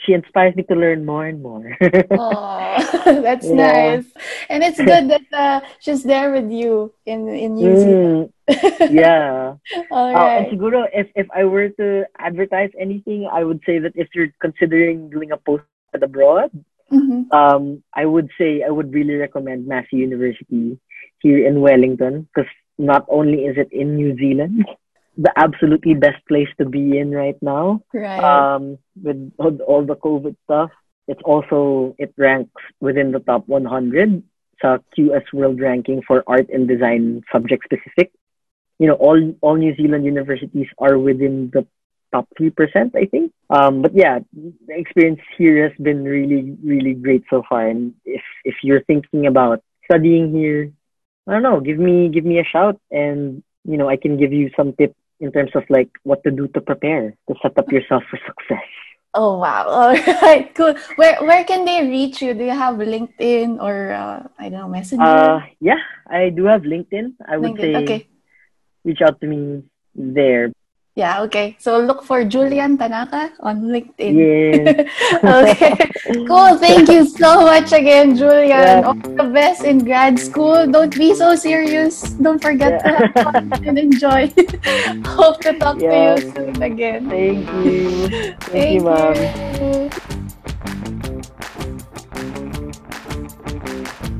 she 0.05 0.13
inspires 0.13 0.55
me 0.55 0.63
to 0.63 0.75
learn 0.75 1.05
more 1.05 1.25
and 1.25 1.41
more. 1.41 1.77
oh, 2.11 2.77
that's 3.21 3.47
yeah. 3.47 3.55
nice, 3.55 4.05
and 4.49 4.63
it's 4.63 4.77
good 4.77 5.09
that 5.09 5.27
uh, 5.33 5.59
she's 5.79 6.03
there 6.03 6.31
with 6.31 6.51
you 6.51 6.93
in 7.05 7.27
in 7.27 7.55
New 7.55 7.73
mm, 7.73 7.79
Zealand. 7.83 8.93
yeah. 8.93 9.55
All 9.91 10.13
right. 10.13 10.15
Uh, 10.15 10.39
and 10.39 10.45
siguro, 10.47 10.87
if 10.93 11.07
if 11.15 11.27
I 11.35 11.43
were 11.43 11.69
to 11.81 12.05
advertise 12.17 12.71
anything, 12.79 13.27
I 13.31 13.43
would 13.43 13.59
say 13.65 13.79
that 13.79 13.93
if 13.95 14.07
you're 14.15 14.31
considering 14.39 15.09
doing 15.09 15.31
a 15.31 15.37
post 15.37 15.63
abroad, 15.93 16.51
mm-hmm. 16.91 17.27
um, 17.35 17.83
I 17.93 18.05
would 18.05 18.29
say 18.37 18.63
I 18.63 18.71
would 18.71 18.93
really 18.93 19.15
recommend 19.15 19.67
Massey 19.67 19.97
University 19.97 20.79
here 21.19 21.45
in 21.45 21.59
Wellington 21.59 22.27
because 22.31 22.49
not 22.77 23.05
only 23.09 23.43
is 23.45 23.57
it 23.57 23.67
in 23.71 23.95
New 23.95 24.15
Zealand, 24.15 24.63
the 25.19 25.31
absolutely 25.35 25.93
best 25.93 26.25
place 26.27 26.47
to 26.57 26.65
be 26.65 26.97
in 26.97 27.11
right 27.11 27.35
now. 27.41 27.83
Right. 27.93 28.23
Um, 28.23 28.79
with 28.95 29.59
all 29.67 29.85
the 29.85 29.95
COVID 29.95 30.35
stuff, 30.45 30.71
it's 31.07 31.21
also 31.25 31.95
it 31.99 32.13
ranks 32.17 32.61
within 32.79 33.11
the 33.11 33.19
top 33.19 33.47
100 33.47 34.23
sa 34.61 34.77
QS 34.95 35.27
World 35.33 35.59
Ranking 35.59 36.01
for 36.07 36.23
art 36.25 36.47
and 36.49 36.67
design 36.67 37.21
subject 37.31 37.67
specific. 37.67 38.11
You 38.79 38.87
know, 38.87 38.95
all 38.95 39.19
all 39.41 39.55
New 39.55 39.75
Zealand 39.75 40.05
universities 40.05 40.67
are 40.79 40.97
within 40.97 41.51
the 41.51 41.67
top 42.15 42.27
three 42.37 42.49
percent, 42.49 42.95
I 42.95 43.05
think. 43.05 43.33
Um, 43.49 43.81
but 43.81 43.91
yeah, 43.93 44.19
the 44.31 44.75
experience 44.79 45.19
here 45.37 45.67
has 45.67 45.75
been 45.83 46.03
really, 46.03 46.55
really 46.63 46.93
great 46.93 47.23
so 47.29 47.43
far. 47.49 47.67
And 47.67 47.93
if 48.05 48.23
if 48.45 48.55
you're 48.63 48.83
thinking 48.87 49.27
about 49.27 49.63
studying 49.83 50.31
here, 50.31 50.71
I 51.27 51.31
don't 51.33 51.43
know, 51.43 51.59
give 51.59 51.77
me 51.77 52.07
give 52.07 52.23
me 52.23 52.39
a 52.39 52.47
shout, 52.47 52.79
and 52.91 53.43
you 53.65 53.75
know, 53.75 53.89
I 53.89 53.97
can 53.97 54.15
give 54.15 54.31
you 54.31 54.51
some 54.55 54.71
tips 54.73 54.98
in 55.19 55.31
terms 55.31 55.51
of 55.55 55.63
like 55.69 55.89
what 56.03 56.23
to 56.23 56.31
do 56.31 56.47
to 56.49 56.61
prepare 56.61 57.15
to 57.27 57.35
set 57.41 57.57
up 57.57 57.71
yourself 57.71 58.03
for 58.09 58.19
success. 58.25 58.67
Oh 59.13 59.39
wow! 59.39 59.65
All 59.67 59.93
right, 60.21 60.53
cool. 60.53 60.75
Where 60.95 61.17
where 61.25 61.43
can 61.43 61.65
they 61.65 61.81
reach 61.81 62.21
you? 62.21 62.33
Do 62.33 62.43
you 62.43 62.53
have 62.53 62.75
LinkedIn 62.75 63.57
or 63.57 63.91
uh, 63.91 64.27
I 64.37 64.49
don't 64.49 64.59
know 64.59 64.69
Messenger? 64.69 65.03
Uh, 65.03 65.39
yeah, 65.59 65.81
I 66.07 66.29
do 66.29 66.45
have 66.45 66.61
LinkedIn. 66.61 67.17
I 67.25 67.37
would 67.37 67.57
LinkedIn, 67.57 67.73
say 67.73 67.83
okay. 67.83 68.07
reach 68.85 69.01
out 69.01 69.19
to 69.21 69.27
me 69.27 69.63
there. 69.95 70.53
Yeah, 70.99 71.23
okay. 71.31 71.55
So 71.63 71.79
look 71.79 72.03
for 72.03 72.27
Julian 72.27 72.75
Tanaka 72.75 73.31
on 73.39 73.71
LinkedIn. 73.71 74.19
Yeah. 74.19 74.83
okay. 75.47 75.71
cool. 76.27 76.59
Thank 76.59 76.91
you 76.91 77.07
so 77.23 77.47
much 77.47 77.71
again, 77.71 78.19
Julian. 78.19 78.83
Yeah. 78.83 78.83
All 78.83 78.99
the 78.99 79.31
best 79.31 79.63
in 79.63 79.87
grad 79.87 80.19
school. 80.19 80.67
Don't 80.67 80.91
be 80.91 81.15
so 81.15 81.39
serious. 81.39 82.03
Don't 82.19 82.43
forget 82.43 82.83
yeah. 82.83 82.83
to 82.83 82.89
have 82.91 83.11
fun 83.15 83.47
and 83.67 83.79
enjoy. 83.79 84.27
Hope 85.15 85.39
to 85.47 85.55
talk 85.55 85.79
yeah. 85.79 86.19
to 86.19 86.19
you 86.19 86.31
soon 86.35 86.61
again. 86.61 87.07
Thank 87.07 87.47
you. 87.63 88.07
Thank, 88.43 88.43
Thank 88.51 88.71
you, 88.75 89.87
mom. 89.87 90.08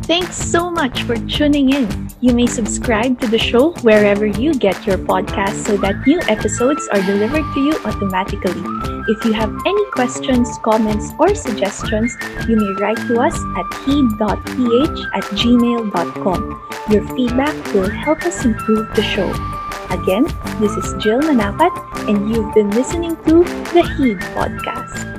Thanks 0.09 0.37
so 0.37 0.71
much 0.71 1.03
for 1.03 1.15
tuning 1.15 1.69
in. 1.71 2.09
You 2.19 2.33
may 2.33 2.47
subscribe 2.47 3.19
to 3.21 3.27
the 3.27 3.37
show 3.37 3.73
wherever 3.85 4.25
you 4.25 4.55
get 4.55 4.83
your 4.83 4.97
podcast 4.97 5.67
so 5.67 5.77
that 5.77 6.07
new 6.07 6.19
episodes 6.21 6.87
are 6.87 7.01
delivered 7.03 7.45
to 7.53 7.59
you 7.59 7.73
automatically. 7.85 8.59
If 9.07 9.23
you 9.23 9.33
have 9.33 9.53
any 9.67 9.85
questions, 9.91 10.49
comments, 10.63 11.11
or 11.19 11.35
suggestions, 11.35 12.17
you 12.47 12.55
may 12.55 12.73
write 12.81 12.97
to 13.05 13.21
us 13.21 13.37
at 13.55 13.67
heed.ph 13.85 14.99
at 15.13 15.25
gmail.com. 15.37 16.41
Your 16.89 17.07
feedback 17.15 17.73
will 17.75 17.91
help 17.91 18.23
us 18.23 18.43
improve 18.45 18.89
the 18.95 19.03
show. 19.03 19.29
Again, 19.93 20.23
this 20.59 20.71
is 20.71 21.03
Jill 21.03 21.21
Manapat, 21.21 22.09
and 22.09 22.33
you've 22.33 22.51
been 22.55 22.71
listening 22.71 23.15
to 23.25 23.43
the 23.77 23.83
HEED 23.95 24.17
Podcast. 24.33 25.18